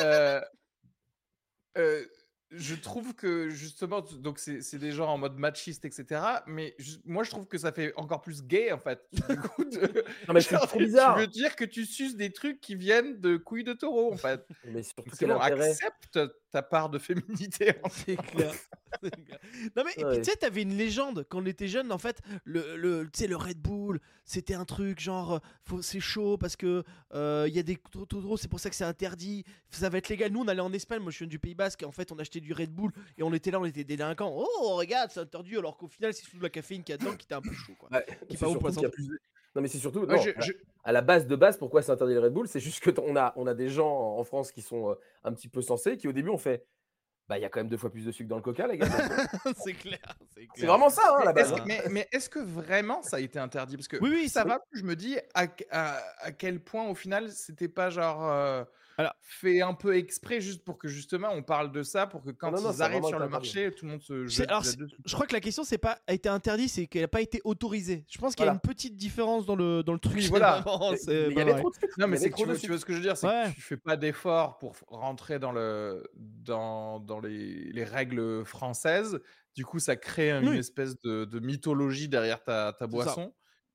[0.00, 0.40] euh,
[1.76, 2.04] euh,
[2.50, 6.20] je trouve que justement, donc c'est des gens en mode machiste, etc.
[6.46, 9.00] Mais moi, je trouve que ça fait encore plus gay en fait.
[9.28, 11.16] Du coup, de- Non, mais c'est trop tu bizarre.
[11.18, 14.46] veux dire que tu suces des trucs qui viennent de couilles de taureau en fait.
[14.64, 15.70] Mais surtout, quel intérêt?
[15.70, 16.20] accepte
[16.52, 17.74] ta part de féminité.
[17.82, 18.52] en C'est clair.
[19.74, 20.18] Non mais et puis, Ouais.
[20.20, 23.26] tu sais t'avais une légende quand on était jeune en fait le le tu sais
[23.26, 26.84] le Red Bull c'était un truc genre euh, faut c'est chaud parce que
[27.14, 29.88] euh, il y a des trop trop trop c'est pour ça que c'est interdit ça
[29.88, 31.86] va être légal nous on allait en Espagne moi je suis du Pays Basque et
[31.86, 34.76] en fait on achetait du Red Bull et on était là on était délinquants oh
[34.76, 37.24] regarde c'est interdit alors qu'au final c'est sous la caféine qu'il y a dedans qui
[37.24, 39.18] était un peu chaud quoi Ouais, Qui c'est pas y a plus de-
[39.54, 40.00] Non, mais c'est surtout.
[40.00, 40.52] Ouais, non, je- à- je-
[40.84, 42.48] à la base de base, pourquoi c'est interdit le Red Bull?
[42.48, 44.94] C'est juste que t- on a, on a des gens en France qui sont euh,
[45.24, 46.66] un petit peu sensés, qui au début ont fait
[47.28, 48.78] Bah, il y a quand même deux fois plus de sucre dans le coca, les
[48.78, 48.86] gars.
[49.64, 50.00] c'est clair
[50.56, 51.52] c'est vraiment ça, hein, la base.
[51.52, 51.56] hein.
[51.60, 53.76] que- mais, mais est-ce que vraiment ça a été interdit?
[53.76, 57.30] Parce que Oui, ça va, je me dis à, à- à quel point au final
[57.30, 58.64] c'était pas genre euh,
[58.98, 62.30] Alors- fait un peu exprès juste pour que justement on parle de ça, pour que
[62.30, 64.62] quand non, non, ils arrivent sur le marché, tout le monde se C'est- jette alors,
[64.64, 67.40] je crois que la question c'est pas a été interdit c'est qu'elle a pas été
[67.44, 70.26] autorisée je pense qu'il y a une petite différence dans le dans le truc Oui,
[70.28, 70.64] voilà.
[71.08, 71.76] Il y avait trop de.
[71.98, 73.50] Non, mais c'est tu, tu vois ce que je veux dire, c'est Ouais.
[73.50, 79.18] que tu fais pas d'effort pour rentrer dans, le, dans, dans les, les règles françaises.
[79.54, 80.58] Du coup, ça crée une Oui.
[80.58, 82.86] espèce de, de mythologie derrière ta, ta ça.
[82.86, 83.32] boisson.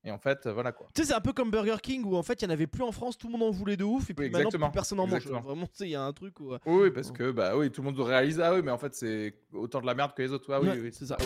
[0.08, 0.88] Et en fait, euh, voilà quoi.
[0.96, 2.66] Tu sais, c'est un peu comme Burger King où en fait il y en avait
[2.66, 4.70] plus en France, tout le monde en voulait de ouf, et puis Oui, maintenant exactement,
[4.70, 5.28] plus personne en mange.
[5.28, 6.54] Vraiment, tu sais, il y a un truc où.
[6.54, 8.96] euh, Oui, parce que bah oui, tout le monde réalise ah oui, mais en fait
[8.96, 10.50] c'est autant de la merde que les autres.
[10.54, 11.18] Ah oui, ouais, oui, c'est ça.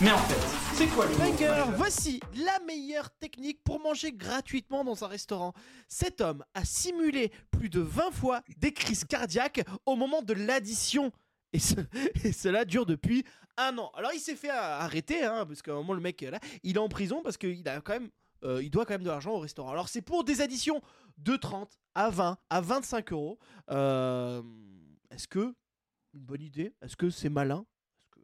[0.00, 5.02] Mais en fait, c'est quoi l'humour Banger, voici la meilleure technique pour manger gratuitement dans
[5.02, 5.54] un restaurant.
[5.88, 11.10] Cet homme a simulé plus de 20 fois des crises cardiaques au moment de l'addition.
[11.54, 11.80] Et, ce-
[12.24, 13.24] et cela dure depuis
[13.56, 13.90] un an.
[13.94, 16.76] Alors il s'est fait euh, arrêter, hein, parce qu'à un moment le mec, là, il
[16.76, 18.10] est en prison parce qu'il a quand même,
[18.42, 19.70] euh, il doit quand même de l'argent au restaurant.
[19.70, 20.82] Alors c'est pour des additions
[21.18, 23.38] de 30 à 20 à 25 euros.
[23.70, 24.42] Euh,
[25.10, 25.54] Est-ce que
[26.14, 27.64] une bonne idée Est-ce que c'est malin?
[28.12, 28.20] Que-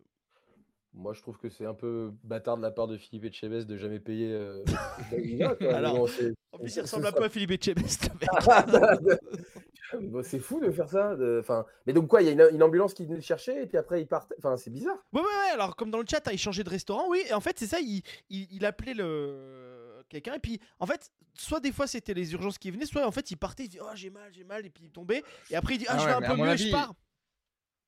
[0.93, 3.77] Moi, je trouve que c'est un peu bâtard de la part de Philippe Etchebest de
[3.77, 4.33] jamais payer.
[4.33, 4.65] euh,
[5.73, 6.09] Alors,
[6.53, 8.11] En plus, il ressemble un peu à Philippe Etchebest.
[10.01, 11.17] bon, c'est fou de faire ça.
[11.17, 13.63] de- Enfin, mais donc quoi, il y a une, une ambulance qui venait le chercher
[13.63, 14.35] et puis après il partait.
[14.39, 14.97] Enfin, c'est bizarre.
[15.13, 17.33] Ouais, ouais, ouais, alors comme dans le chat, hein, il changeait de restaurant, oui, et
[17.35, 21.61] en fait, c'est ça, il, il, il appelait le quelqu'un, et puis en fait, soit
[21.61, 23.87] des fois c'était les urgences qui venaient, soit en fait il partait, il dit Oh,
[23.95, 26.07] j'ai mal, j'ai mal, et puis il tombait, et après il dit Ah, Ah je
[26.07, 26.95] vais un peu mieux, et je pars.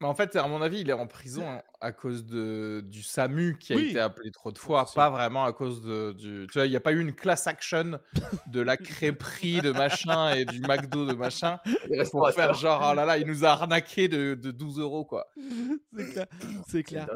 [0.02, 1.44] Mais en fait, à mon avis, il est en prison
[1.80, 3.90] à cause de, du SAMU qui a Oui.
[3.90, 6.48] été appelé trop de fois, pas vraiment à cause de, du.
[6.50, 8.00] Tu vois, il n'y a pas eu une class action
[8.48, 11.60] de la crêperie de machin et du McDo de machin
[12.10, 15.28] pour faire genre, oh là là, il nous a arnaqué de, de 12 euros, quoi.
[15.96, 16.26] C'est clair.
[16.66, 17.08] C'est clair.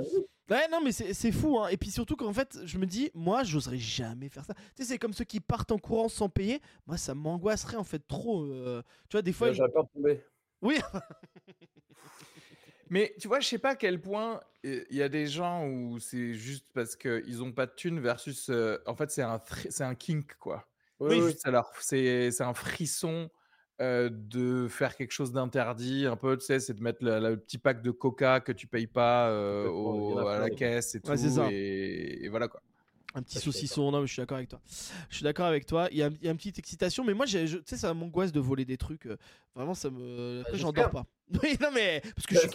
[0.48, 1.66] Ouais, non, mais c'est c'est fou, hein.
[1.72, 4.54] Et puis surtout qu'en fait, je me dis, moi, j'oserais jamais faire ça.
[4.54, 6.62] Tu sais, c'est comme ceux qui partent en courant sans payer.
[6.86, 8.44] Moi, ça m'angoisserait en fait trop.
[8.44, 9.50] euh, Tu vois, des fois.
[9.50, 10.22] Peur de tomber.
[10.62, 10.78] Oui,
[12.90, 15.66] Mais tu vois, je sais pas à quel point euh, il y a des gens
[15.66, 18.48] où c'est juste parce qu'ils ont pas de thunes versus.
[18.50, 20.68] euh, en fait, c'est un, fri- c'est un kink, quoi.
[21.00, 21.32] Oui, Oui, oui.
[21.32, 23.30] juste alors, c'est c'est un frisson
[23.80, 27.36] euh, de faire quelque chose d'interdit, un peu, tu sais, c'est de mettre le, le
[27.38, 30.32] petit pack de coca que tu payes pas euh, Complètement, il y en au- a
[30.36, 31.10] à la caisse et tout.
[31.10, 31.52] Ouais, c'est ça.
[31.52, 32.62] et, et voilà quoi.
[33.16, 34.60] Un petit suis saucisson, non mais je suis d'accord avec toi.
[35.10, 37.14] Je suis d'accord avec toi, il y, a, il y a une petite excitation, mais
[37.14, 39.06] moi, tu sais, ça m'angoisse de voler des trucs.
[39.06, 39.16] euh,
[39.54, 40.42] Vraiment, ça me...
[40.42, 41.06] Après, j'en dors pas.
[41.42, 42.02] Oui, non mais...
[42.14, 42.50] Parce que je suis-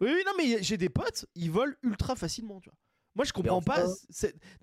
[0.00, 2.78] oui, non mais j'ai des potes, ils volent ultra facilement, tu vois.
[3.18, 3.84] Moi, je comprends pas.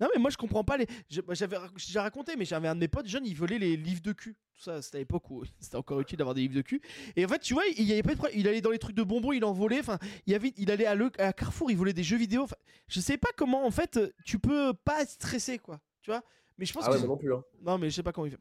[0.00, 0.86] Non, mais moi, je comprends pas les.
[1.10, 4.12] J'avais déjà raconté, mais j'avais un de mes potes jeunes, il volait les livres de
[4.12, 4.34] cul.
[4.54, 6.80] Tout ça, c'était à l'époque où c'était encore utile d'avoir des livres de cul.
[7.16, 8.38] Et en fait, tu vois, il y avait pas de problème.
[8.38, 9.80] Il allait dans les trucs de bonbons, il en volait.
[9.80, 10.54] Enfin, il, avait...
[10.56, 11.12] il allait à, le...
[11.18, 12.44] à Carrefour, il volait des jeux vidéo.
[12.44, 12.56] Enfin,
[12.88, 15.78] je sais pas comment, en fait, tu peux pas être stressé, quoi.
[16.00, 16.22] Tu vois
[16.56, 17.06] Mais je pense Ah ouais, que.
[17.06, 17.34] non plus.
[17.34, 17.44] Hein.
[17.60, 18.40] Non, mais je sais pas comment il fait.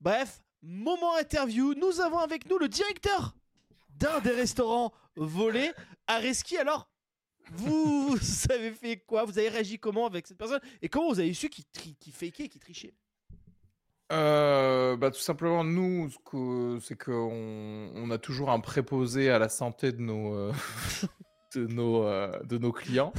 [0.00, 1.74] Bref, moment interview.
[1.74, 3.36] Nous avons avec nous le directeur
[3.90, 5.70] d'un des restaurants volés,
[6.06, 6.56] Areski.
[6.56, 6.88] Alors,
[7.52, 9.24] vous, vous avez fait quoi?
[9.24, 10.60] Vous avez réagi comment avec cette personne?
[10.82, 12.94] Et comment vous avez su qu'il tri- qu'il fakait, qu'il trichait?
[14.10, 19.38] Euh, bah, tout simplement, nous, ce que- c'est qu'on on a toujours un préposé à
[19.38, 20.52] la santé de nos, euh,
[21.54, 23.12] de nos, euh, de nos clients.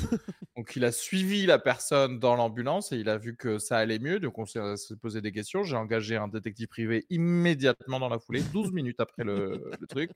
[0.57, 3.99] Donc, il a suivi la personne dans l'ambulance et il a vu que ça allait
[3.99, 4.19] mieux.
[4.19, 5.63] Donc, on s'est s'est posé des questions.
[5.63, 10.09] J'ai engagé un détective privé immédiatement dans la foulée, 12 minutes après le, le truc.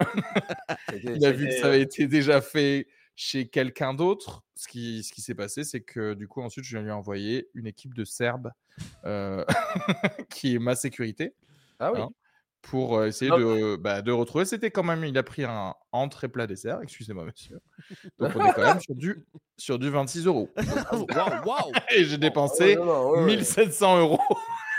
[1.04, 2.86] Il a vu que ça avait été déjà fait
[3.18, 4.44] chez quelqu'un d'autre.
[4.54, 7.48] Ce qui, ce qui s'est passé, c'est que du coup, ensuite, je lui ai envoyé
[7.54, 8.52] une équipe de Serbes
[9.04, 9.44] euh,
[10.30, 11.34] qui est ma sécurité
[11.80, 12.00] Ah oui.
[12.00, 12.10] hein.
[12.62, 14.44] pour euh, essayer de, bah, de retrouver.
[14.44, 17.58] C'était quand même, il a pris un entrée plat dessert, excusez-moi, monsieur.
[18.20, 20.48] Donc, on est quand même sur du, sur du 26 euros.
[21.44, 23.26] Waouh Et j'ai dépensé non, ouais, ouais.
[23.36, 24.20] 1700 euros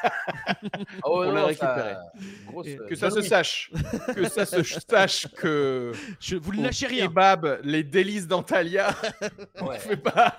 [0.04, 2.02] Ah ça-
[2.48, 3.72] grosse, Et euh, Que ça se sache.
[4.16, 5.92] Que ça se sache que.
[6.20, 7.08] Je, Vous ne lâchez rien.
[7.08, 8.96] Kebab, les délices d'Antalya,
[9.62, 9.80] on Ouais.
[9.80, 10.38] fait pas.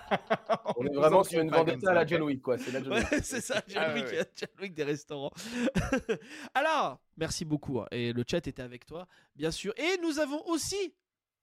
[0.77, 2.07] On est vraiment en sur une vendetta à la.
[2.07, 2.59] John Wick, quoi.
[2.59, 3.21] C'est la John Ouais, Wick.
[3.25, 4.25] c'est ça, John Ah Wick, ouais.
[4.37, 5.31] John Wick des restaurants.
[6.55, 7.81] Alors, merci beaucoup.
[7.81, 9.07] hein, Et le chat était avec toi,
[9.37, 9.73] bien sûr.
[9.77, 10.95] Et nous avons aussi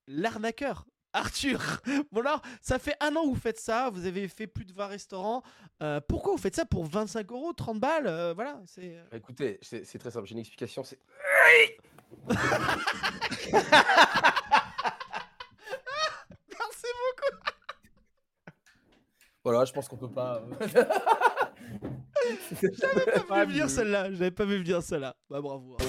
[0.07, 0.85] l'arnaqueur.
[1.17, 1.59] Arthur,
[2.11, 4.73] bon alors, ça fait un an que vous faites ça, vous avez fait plus de
[4.73, 5.43] 20 restaurants.
[5.81, 8.97] Euh, pourquoi vous faites ça pour 25 euros, 30 balles euh, Voilà, c'est.
[9.11, 10.27] Bah, Écoutez, c'est très simple.
[10.27, 10.83] J'ai une explication.
[10.83, 10.99] C'est
[16.49, 16.87] Merci
[19.43, 20.41] voilà, je pense qu'on peut pas.
[20.41, 20.45] euh,
[22.93, 23.27] beaucoup.
[23.27, 25.15] Pas vu venir celle-là, j'avais pas vu venir celle-là.
[25.29, 25.77] Bah bravo.
[25.79, 25.85] hein.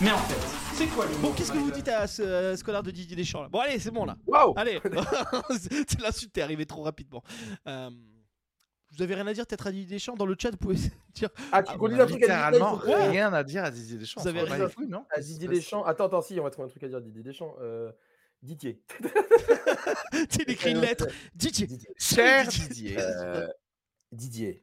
[0.00, 2.22] Mais en fait, c'est quoi le Bon, qu'est-ce que vous dites à ce,
[2.52, 3.48] à ce connard de Didier Deschamps là?
[3.48, 4.16] Bon, allez, c'est bon là.
[4.26, 4.80] Waouh Allez,
[5.58, 7.22] C'est- l'insulte est arrivée trop rapidement.
[7.68, 7.90] Euh,
[8.90, 10.14] vous avez rien à dire peut-être à Didier Deschamps?
[10.14, 10.76] Dans le chat, vous pouvez
[11.14, 11.28] dire.
[11.52, 14.20] Ah, tu conduis un truc à Didier littéralement Deschamps, rien à dire à Didier Deschamps.
[14.20, 14.66] Vous avez on rien.
[14.66, 15.04] les couilles, non?
[15.10, 15.84] À Didier Deschamps.
[15.84, 17.54] Attends, attends, si, on va trouver un truc à dire à Didier Deschamps.
[17.60, 17.92] Euh,
[18.42, 18.82] Didier.
[20.12, 21.06] Il écrit une lettre.
[21.34, 21.66] Didier.
[21.66, 21.88] Didier.
[21.98, 22.96] Cher Didier.
[22.98, 23.46] Euh,
[24.12, 24.62] Didier.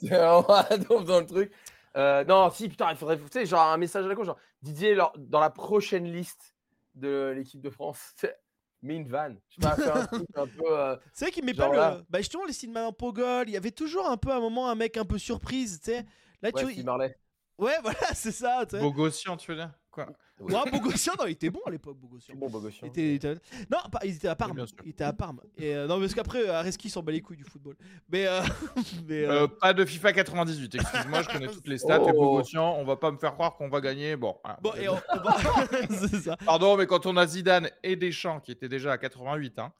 [0.00, 0.42] C'est vraiment
[0.88, 1.52] dans dans le truc.
[1.96, 4.38] Euh, non, si, putain, il faudrait, tu sais, genre un message à la con, genre
[4.62, 6.54] Didier, dans la prochaine liste
[6.94, 8.14] de l'équipe de France,
[8.82, 9.40] mets une vanne.
[9.48, 10.78] Je sais pas, faire un truc un peu.
[10.78, 11.76] euh, C'est vrai qu'il met pas le.
[11.76, 12.00] là.
[12.08, 14.68] Bah, justement, les cinémas en Pogol, il y avait toujours un peu à un moment
[14.70, 16.06] un mec un peu surprise, tu sais.
[16.42, 16.70] Là, tu ouais, vois.
[16.70, 17.16] Steve il- Marley.
[17.58, 18.82] Ouais, voilà, c'est ça, tu sais.
[18.82, 19.70] Bogossian, tu veux dire?
[19.90, 20.06] Quoi?
[20.40, 22.34] Ouais, Bogossian, non, il était bon à l'époque, Bogossian.
[22.36, 22.86] Bon, Bogossian.
[22.86, 23.34] Il était, il était-
[23.70, 24.54] Non, pas, il était à Parme.
[24.56, 24.76] bien sûr.
[24.84, 25.40] il était à Parme.
[25.58, 27.76] Et euh, non, parce qu'après, euh, Areski s'en bat les couilles du football.
[28.10, 28.26] Mais.
[28.26, 28.40] euh,
[29.08, 31.98] mais euh, Euh, Pas de FIFA 98, excuse-moi, je connais toutes les stats.
[31.98, 32.12] Et Oh.
[32.12, 34.16] Bogossian, on va pas me faire croire qu'on va gagner.
[34.16, 34.58] Bon, voilà.
[34.62, 34.96] Bon, et on,
[36.22, 36.36] ça.
[36.38, 39.72] Pardon, mais quand on a Zidane et Deschamps qui étaient déjà à 88, hein,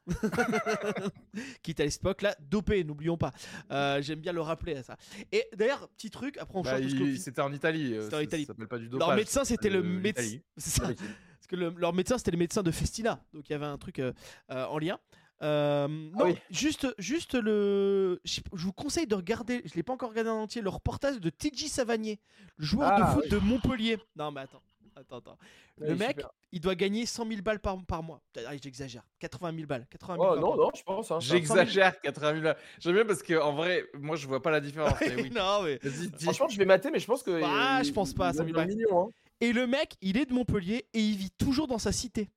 [1.63, 3.31] Quitte à l'époque, là, dopé, n'oublions pas.
[3.71, 4.97] Euh, J'aime bien le rappeler à ça.
[5.31, 7.95] Et d'ailleurs, petit truc, après on bah, change il- c'était en Italie.
[8.01, 8.43] C'était en ça- Italie.
[8.45, 9.07] Ça s'appelle pas du dopage.
[9.07, 10.37] leur médecin, c'était le de médecin.
[10.61, 10.87] C'est ça.
[10.87, 13.19] Parce que le- leur médecin, c'était le médecin de Festina.
[13.33, 14.13] Donc il y avait un truc euh,
[14.51, 14.99] euh, en lien.
[15.43, 16.35] Euh, non, oui.
[16.51, 18.21] juste, juste le.
[18.23, 21.29] Je vous conseille de regarder, je l'ai pas encore regardé en entier, le reportage de
[21.31, 22.19] TJ Savanier,
[22.57, 23.29] le joueur Ah, de foot oui.
[23.31, 23.97] de Montpellier.
[24.15, 24.61] Non, mais attends,
[24.95, 25.37] attends, attends.
[25.79, 26.29] Le mec, super.
[26.51, 28.21] il doit gagner 100 000 balles par, par mois.
[28.45, 29.01] Ah, J'exagère.
[29.17, 29.87] 80 000 balles.
[29.89, 31.09] 80 000 Oh balles non, non, je pense.
[31.09, 32.57] Hein, J'exagère 80 000 balles.
[32.79, 34.93] J'aime bien parce que en vrai, moi je vois pas la différence.
[35.01, 35.31] mais oui.
[35.35, 35.79] non, mais.
[35.81, 36.23] Vas-y, dis.
[36.25, 37.41] Franchement, je vais mater, mais je pense que.
[37.43, 39.11] Ah, il- je pense pas, il ça doit me être dans le million, hein.
[39.41, 42.29] Et le mec, il est de Montpellier et il vit toujours dans sa cité.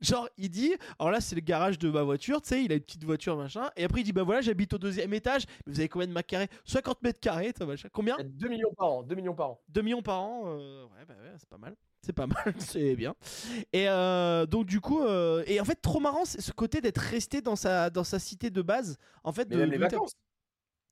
[0.00, 2.74] Genre, il dit, alors là, c'est le garage de ma voiture, tu sais, il a
[2.74, 3.70] une petite voiture, machin.
[3.76, 5.44] Et après, il dit, bah voilà, j'habite au deuxième étage.
[5.66, 6.48] Mais vous avez combien de mètres carrés?
[6.66, 7.88] 50 mètres carrés, toi, machin.
[7.90, 8.18] Combien?
[8.22, 9.02] 2 millions par an.
[9.02, 9.60] 2 millions par an.
[9.70, 10.42] 2 millions par an.
[10.46, 11.74] euh, ouais, bah ouais, c'est pas mal.
[12.02, 13.14] C'est pas mal, c'est bien.
[13.72, 16.98] Et euh, donc, du coup, euh, et en fait, trop marrant, c'est ce côté d'être
[16.98, 18.98] resté dans sa, dans sa cité de base.
[19.22, 20.12] En fait, Mais de, même les de- vacances.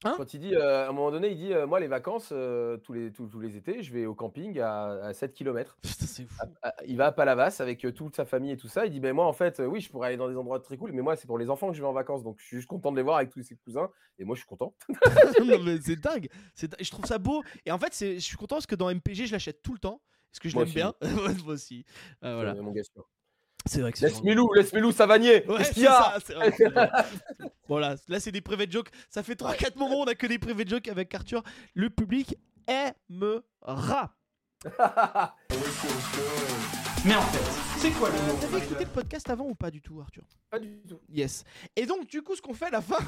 [0.04, 0.14] Hein?
[0.16, 2.76] Quand il dit, euh, à un moment donné, il dit euh, Moi, les vacances, euh,
[2.78, 5.78] tous, les, tous, tous les étés, je vais au camping à, à 7 km.
[5.82, 6.44] Putain, c'est fou.
[6.86, 8.86] Il va à Palavas avec toute sa famille et tout ça.
[8.86, 10.92] Il dit Ben moi, en fait, oui, je pourrais aller dans des endroits très cool,
[10.92, 12.22] mais moi, c'est pour les enfants que je vais en vacances.
[12.22, 13.90] Donc, je suis juste content de les voir avec tous ses cousins.
[14.18, 14.74] Et moi, je suis content.
[15.44, 16.28] non, mais c'est dingue.
[16.54, 16.80] C'est.
[16.82, 17.42] Je trouve ça beau.
[17.66, 19.78] Et en fait, c'est- je suis content parce que dans MPG, je l'achète tout le
[19.78, 20.00] temps.
[20.30, 21.14] Parce que je Moi l'aime aussi.
[21.18, 21.34] bien?
[21.44, 21.84] Moi aussi.
[22.22, 22.54] Voilà.
[22.54, 22.82] Mon gars.
[23.66, 25.44] C'est vrai que c'est Laisse Milou, laisse Milou Savanier.
[25.46, 26.90] Ouais, Qu'est-ce c'est qu'il y a ça, vrai.
[27.68, 28.90] Voilà, là c'est des private jokes.
[29.08, 31.42] Ça fait 3-4 moments on a que des private jokes avec Arthur.
[31.74, 32.36] Le public
[32.66, 34.14] aimera.
[37.04, 40.00] Mais en fait, C'est quoi l'humour T'avais écouté le podcast avant ou pas du tout,
[40.00, 40.22] Arthur?
[40.50, 41.00] Pas du tout.
[41.08, 41.42] Yes.
[41.74, 42.98] Et donc, du coup, ce qu'on fait à la fin.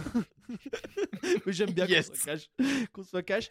[1.46, 2.09] mais j'aime bien Yes.
[2.11, 2.50] qu'on soit cash.
[2.92, 3.50] Qu'on soit cash.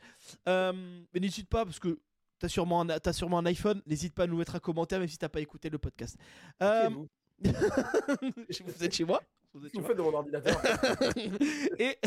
[0.50, 0.74] Euh,
[1.14, 1.98] mais n'hésite pas, parce que
[2.44, 3.82] t'as sûrement, un, t'as sûrement un iPhone.
[3.88, 6.18] N'hésite pas à nous mettre un commentaire, même si t'as pas écouté le podcast.
[6.62, 7.08] Euh, êtes-vous
[8.68, 9.24] vous êtes chez moi?
[9.54, 10.62] Vous êtes Vous faites de mon ordinateur.
[11.80, 11.98] et,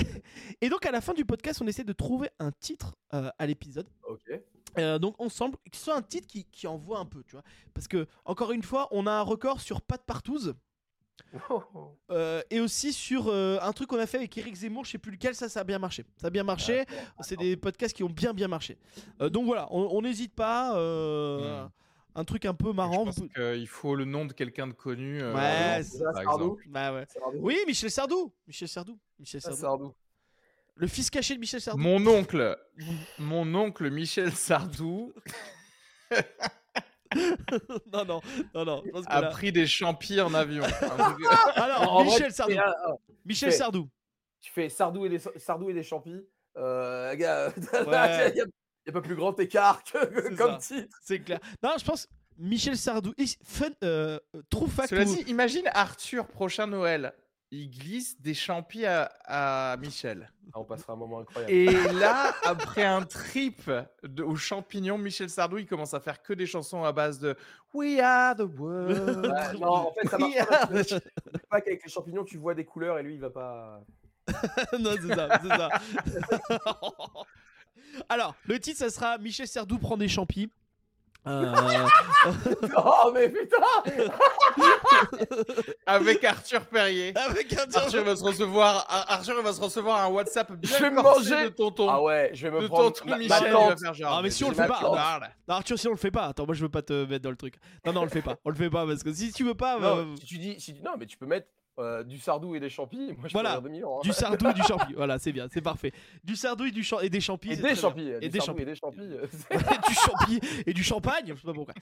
[0.61, 3.47] et donc, à la fin du podcast, on essaie de trouver un titre euh, à
[3.47, 3.89] l'épisode.
[4.07, 4.43] ok.
[4.79, 7.43] Euh, donc ensemble, que ce soit un titre qui, qui envoie un peu, tu vois.
[7.73, 10.03] Parce que, encore une fois, on a un record sur Pas de
[12.11, 14.99] euh, et aussi sur euh, un truc qu'on a fait avec Eric Zemmour, je sais
[14.99, 16.05] plus lequel, ça, ça a bien marché.
[16.17, 16.85] Ça a bien marché.
[17.21, 18.79] C'est des podcasts qui ont bien bien marché.
[19.21, 20.77] Euh, donc voilà, on n'hésite pas.
[20.79, 21.71] euh, Hmm.
[22.19, 23.05] Un truc un peu Je marrant.
[23.05, 25.21] pense vous- qu'il faut le nom de quelqu'un de connu.
[25.21, 25.83] euh, Ouais.
[25.83, 26.59] Sardou.
[26.67, 27.05] Bah ouais.
[27.13, 27.39] Sardou.
[27.43, 28.33] Oui, Michel Sardou.
[28.47, 28.99] Michel Sardou.
[29.19, 29.61] Michel Ah, Sardou.
[29.61, 29.95] Sardou.
[30.77, 31.79] Le fils caché de Michel Sardou.
[31.83, 32.57] Mon oncle,
[33.19, 35.13] mon oncle Michel Sardou
[37.93, 38.21] non, non,
[38.55, 38.83] non, non.
[38.85, 40.65] je pense que a là- pris des champis en avion.
[41.55, 42.55] Alors, Michel Sardou.
[42.59, 42.93] ah, ah,
[43.25, 43.89] Michel fais- Sardou.
[44.41, 46.25] Tu fais Sardou et des, Sardou et des champis.
[46.57, 48.33] Euh, gars, il Ouais.
[48.35, 48.45] n'y a,
[48.87, 50.75] y a pas plus grand écart que, comme ça.
[50.77, 50.97] titre.
[51.03, 51.39] C'est clair.
[51.63, 53.13] Non, je pense Michel Sardou.
[53.45, 54.19] Fun, euh,
[54.51, 54.89] true fact.
[54.91, 57.13] Cela ou- dit, imagine Arthur prochain Noël.
[57.59, 60.31] Il glisse des champis à, à Michel.
[60.53, 61.51] Ah, on passera un moment incroyable.
[61.53, 63.71] Et là, après un trip
[64.03, 67.35] de, aux champignons, Michel Sardou, il commence à faire que des chansons à base de
[67.73, 69.27] We are the world.
[69.59, 71.09] Non, en fait, ça marche parce que-
[71.49, 73.81] pas qu'avec les champignons, tu vois des couleurs et lui, il va pas.
[74.79, 76.61] non, c'est ça, c'est ça.
[78.09, 80.51] Alors, le titre, ça sera Michel Sardou prend des champis.
[81.29, 81.55] Euh,
[82.77, 83.57] Oh, mais putain
[85.87, 87.13] Avec Arthur Perrier.
[87.17, 90.83] avec un Arthur va se recevoir, Ar- Arthur va se recevoir un WhatsApp bien Je
[90.83, 91.45] vais manger.
[91.45, 91.89] de tonton.
[91.89, 92.93] Ah ouais, je vais me de prendre.
[92.93, 93.71] tonton ma- Michel, il tante.
[93.71, 94.15] va faire genre.
[94.19, 95.21] Ah, mais si on le fait pas.
[95.49, 96.27] Non, Arthur, si on le fait pas.
[96.27, 97.55] Attends, moi je veux pas te mettre dans le truc.
[97.85, 98.37] Non, non, on le fait pas.
[98.45, 99.79] On le fait pas parce que si tu veux pas.
[99.79, 101.49] Non, euh, si tu dis, si tu- non, mais tu peux mettre
[101.79, 103.15] euh, du sardou et des champis.
[103.19, 103.51] Moi, je Voilà.
[103.51, 103.97] peux dire 2 millions.
[103.99, 104.01] hein.
[104.03, 104.93] Du sardou et du champi.
[104.95, 105.93] Voilà, c'est bien, c'est parfait.
[106.25, 107.51] Du sardou et, du champ et des champis.
[107.53, 108.09] Et c'est des champis.
[108.21, 108.63] Et des champis.
[108.63, 109.01] Et des champis.
[109.01, 109.27] euh,
[109.89, 111.25] du champi et du champagne.
[111.29, 111.75] Je sais pas pourquoi.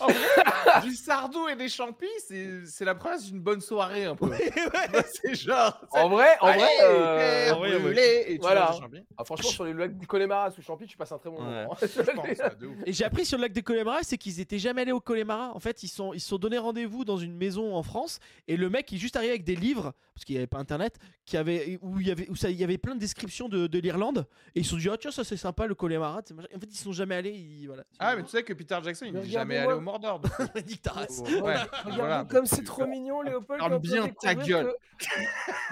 [0.00, 4.14] En vrai, du sardou et des champis, c'est c'est la preuve d'une bonne soirée un
[4.16, 4.26] peu.
[4.26, 4.52] Ouais,
[5.12, 5.80] c'est genre.
[5.90, 6.70] En vrai, en Allez, vrai.
[6.82, 8.24] euh, en vrai, ouais.
[8.32, 8.74] et tu Voilà.
[9.16, 11.42] ah, franchement, sur les lacs du Connemara sous Champy, tu passes un très bon Ouais.
[11.64, 11.72] moment.
[11.80, 11.86] hein.
[11.94, 12.76] Je pense, ouais, de ouf.
[12.86, 15.52] Et j'ai appris sur le lac des Connemara, c'est qu'ils étaient jamais allés au Connemara.
[15.54, 18.18] En fait, ils sont ils se sont donné rendez-vous dans une maison en France
[18.48, 20.96] et le mec il juste arrivé avec des livres parce qu'il n'y avait pas internet,
[21.26, 23.66] qui avait où il y avait où ça il y avait plein de descriptions de,
[23.66, 26.18] de l'Irlande et ils se sont dit ah tiens ça c'est sympa le Connemara.
[26.54, 27.30] En fait, ils sont jamais allés.
[27.32, 27.82] ils- voilà.
[27.98, 30.20] Ah, mais tu sais que Peter Jackson, il n'est jamais allé au Mordor.
[30.20, 30.32] donc.
[30.66, 31.20] Nique ta race.
[31.20, 31.66] Ouais, voilà.
[31.84, 33.60] Regarde comme c'est trop mignon, Léopold.
[33.62, 34.72] On bien ta gueule.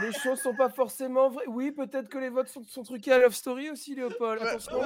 [0.00, 1.44] Les choses sont pas forcément vraies.
[1.46, 4.42] Oui, peut-être que les votes sont, sont truqués à Love Story aussi, Léopold.
[4.42, 4.80] Attention.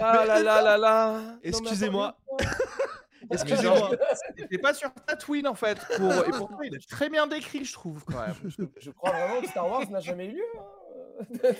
[0.00, 1.20] Ah là là là là.
[1.42, 2.18] Excusez-moi.
[3.30, 3.90] Excusez-moi.
[4.36, 5.78] C'était pas sur Tatooine en fait.
[5.96, 6.12] Pour...
[6.12, 8.34] Et pourtant, il est très bien décrit, je trouve, quand même.
[8.44, 10.44] Je, je crois vraiment que Star Wars n'a jamais eu lieu.
[10.58, 11.56] hein.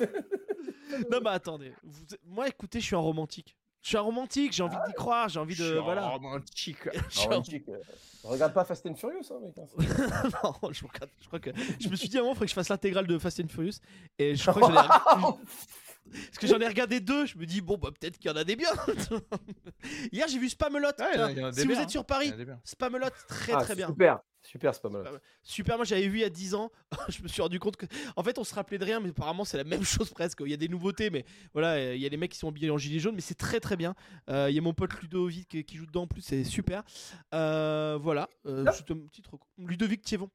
[1.10, 1.72] Non mais attendez.
[1.82, 3.56] Vous- Moi écoutez, je suis un romantique.
[3.82, 4.52] Je suis un romantique.
[4.52, 5.28] J'ai envie d'y croire.
[5.28, 6.08] J'ai envie Je de suis voilà.
[6.08, 6.76] romantique.
[7.08, 7.78] Je suis un- Romantique, euh,
[8.22, 9.56] Regarde pas Fast and Furious, hein, mec.
[9.56, 11.50] non, je, regarde- je crois que
[11.80, 13.40] je me suis dit à un moment, il faudrait que je fasse l'intégrale de Fast
[13.40, 13.78] and Furious.
[14.18, 15.34] Et je crois que j'en ai,
[16.12, 17.26] parce que j'en ai regardé deux.
[17.26, 18.68] Je me dis, bon, bah, peut-être qu'il y en a des biens.
[20.12, 20.88] Hier, j'ai vu Spamelot.
[20.88, 22.02] Ouais, il y en a- il y en a des si vous biens, êtes sur
[22.02, 22.60] Il Paris, y en a des biens.
[22.64, 23.86] Spamelot, très Ah, très bien.
[23.88, 25.20] Super, super, c'est pas mal.
[25.42, 26.70] Super, moi j'avais vu il y a 10 ans.
[27.08, 27.86] je me suis rendu compte que.
[28.16, 30.40] En fait, on se rappelait de rien, mais apparemment, c'est la même chose presque.
[30.44, 32.48] Il y a des nouveautés, mais voilà, euh, il y a des mecs qui sont
[32.48, 33.94] habillés en gilet jaune, mais c'est très très bien.
[34.28, 36.82] Euh, Il y a mon pote Ludovic qui, qui joue dedans en plus, c'est super.
[37.34, 39.40] Euh, voilà, euh, juste un petit truc.
[39.58, 40.30] Ludovic Thievon.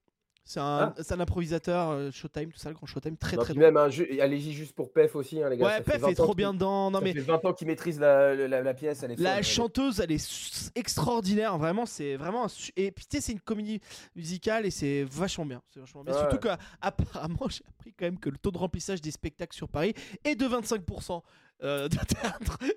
[0.47, 3.55] C'est un, c'est un improvisateur, euh, Showtime, tout ça, le grand Showtime, très Non, très
[3.55, 3.59] bon.
[3.61, 5.65] même, un jeu- allez-y juste pour Pef aussi, hein, les gars.
[5.65, 6.91] Ouais, Pef 20 est trop bien dedans.
[6.91, 9.01] Non, ça mais fait 20 ans qu'il maîtrise la, la, la pièce.
[9.01, 11.57] Elle est la folle, chanteuse, elle est extraordinaire.
[11.57, 12.45] Vraiment, c'est vraiment.
[12.45, 13.81] un Et puis, tu sais, c'est une comédie
[14.15, 15.63] musicale et c'est vachement bien.
[15.73, 16.13] C'est vachement bien.
[16.13, 19.95] Surtout qu'apparemment, j'ai appris quand même que le taux de remplissage des spectacles sur Paris
[20.23, 21.21] est de 25%
[21.63, 22.57] euh, de théâtre.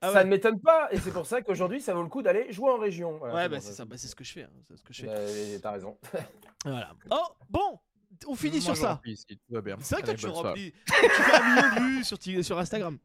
[0.00, 2.52] Ah Ça ne m'étonne pas, et c'est pour ça qu'aujourd'hui, ça vaut le coup d'aller
[2.52, 3.18] jouer en région.
[3.18, 4.42] Voilà, Ouais, c'est bah, c'est ça, bah, c'est ce que je fais.
[4.44, 5.08] hein, c'est ce que je fais.
[5.10, 5.98] Euh, T'as raison.
[6.64, 6.94] Voilà.
[7.10, 7.16] Oh,
[7.50, 7.80] bon,
[8.28, 9.00] on finit Moi, sur ça.
[9.04, 10.72] C'est vrai que toi, tu remplis.
[10.86, 12.98] tu fais un million de vues sur, sur Instagram.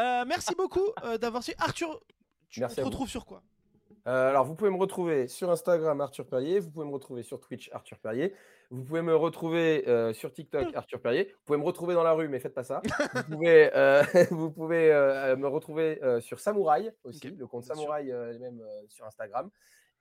[0.00, 1.56] Euh, merci beaucoup euh, d'avoir suivi.
[1.60, 2.00] Arthur,
[2.48, 3.42] tu te retrouves sur quoi?
[4.08, 7.40] Euh, alors, vous pouvez me retrouver sur Instagram Arthur Perrier, vous pouvez me retrouver sur
[7.40, 8.34] Twitch Arthur Perrier,
[8.70, 12.12] vous pouvez me retrouver euh, sur TikTok Arthur Perrier, vous pouvez me retrouver dans la
[12.12, 12.82] rue, mais faites pas ça.
[13.14, 14.88] vous pouvez, euh, vous pouvez
[15.36, 17.64] me retrouver sur Samouraï aussi, le compte.
[17.64, 19.50] Samouraï même sur Instagram.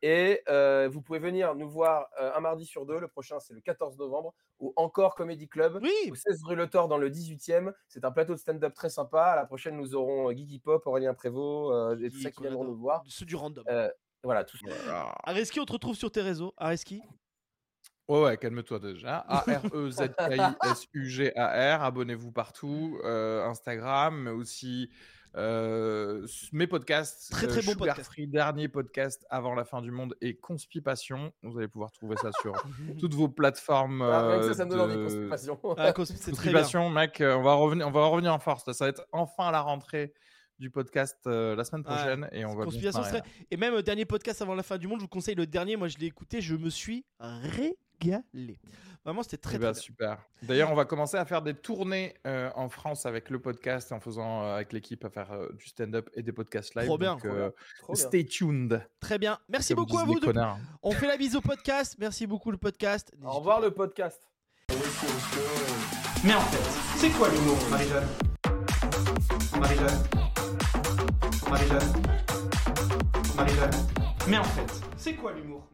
[0.04, 3.00] Et euh, vous pouvez venir nous voir euh, un mardi sur deux.
[3.00, 5.80] Le prochain, c'est le 14 novembre, au Encore Comedy Club.
[5.82, 7.72] Oui, au 16 rue Le Thor dans le 18e.
[7.88, 9.24] C'est un plateau de stand-up très sympa.
[9.24, 12.42] À la prochaine, nous aurons euh, Guigui Pop, Aurélien Prévost euh, et tout ça qui
[12.42, 13.04] viendront nous voir.
[13.08, 13.64] ceux du random.
[13.70, 13.90] Euh,
[14.24, 14.58] Voilà, tout.
[15.24, 16.54] Areski, on te retrouve sur tes réseaux.
[16.58, 17.02] Areski
[18.08, 19.20] Ouais, ouais, calme-toi déjà.
[19.74, 19.90] E
[20.52, 21.84] A-R-E-Z-K-I-S-U-G-A-R.
[21.84, 23.00] Abonnez-vous partout.
[23.04, 24.90] euh, Instagram, mais aussi
[25.36, 27.32] euh, mes podcasts.
[27.32, 28.10] Très, très bon Sugar podcast.
[28.12, 31.32] Free, dernier podcast avant la fin du monde et Conspipation.
[31.44, 32.54] Vous allez pouvoir trouver ça sur
[33.00, 34.02] toutes vos plateformes.
[34.02, 35.60] Ah, que euh, ça, ça me donne envie, de- constipation.
[35.78, 36.34] Ah, cons- C'est très bien.
[36.62, 38.66] Constipation, mec, euh, on va revenir, on va revenir en force.
[38.68, 38.74] là.
[38.74, 40.14] Ça va être enfin la rentrée
[40.60, 43.46] du podcast euh, la semaine Ouais, prochaine et on va bien se Conspiration marrer, serait-
[43.50, 45.76] Et même euh, dernier podcast avant la fin du monde, je vous conseille le dernier.
[45.76, 47.04] Moi, je l'ai écouté, je me suis
[48.02, 48.58] régalé.
[49.04, 49.82] Vraiment, c'était très, Eh ben, très bien.
[49.82, 50.18] super.
[50.44, 54.00] D'ailleurs, on va commencer à faire des tournées euh, en France avec le podcast, en
[54.00, 56.86] faisant euh, avec l'équipe à faire euh, du stand-up et des podcasts live.
[56.86, 57.50] Trop bien, donc, trop euh,
[57.80, 58.04] Trop bien.
[58.06, 58.88] stay tuned.
[59.00, 59.40] Très bien.
[59.50, 60.20] Merci comme beaucoup à vous.
[60.20, 60.60] connards.
[60.84, 61.96] On fait la bise au podcast.
[62.00, 63.12] Merci beaucoup le podcast.
[63.24, 64.22] Au revoir le podcast.
[66.24, 68.08] Mais en fait, c'est quoi l'humour, Marie-Jeanne?
[69.60, 70.04] Marie-Jeanne?
[71.50, 71.94] Marie-Jeanne?
[73.36, 73.72] Marie-Jeanne?
[74.28, 75.68] Mais en fait, c'est quoi l'humour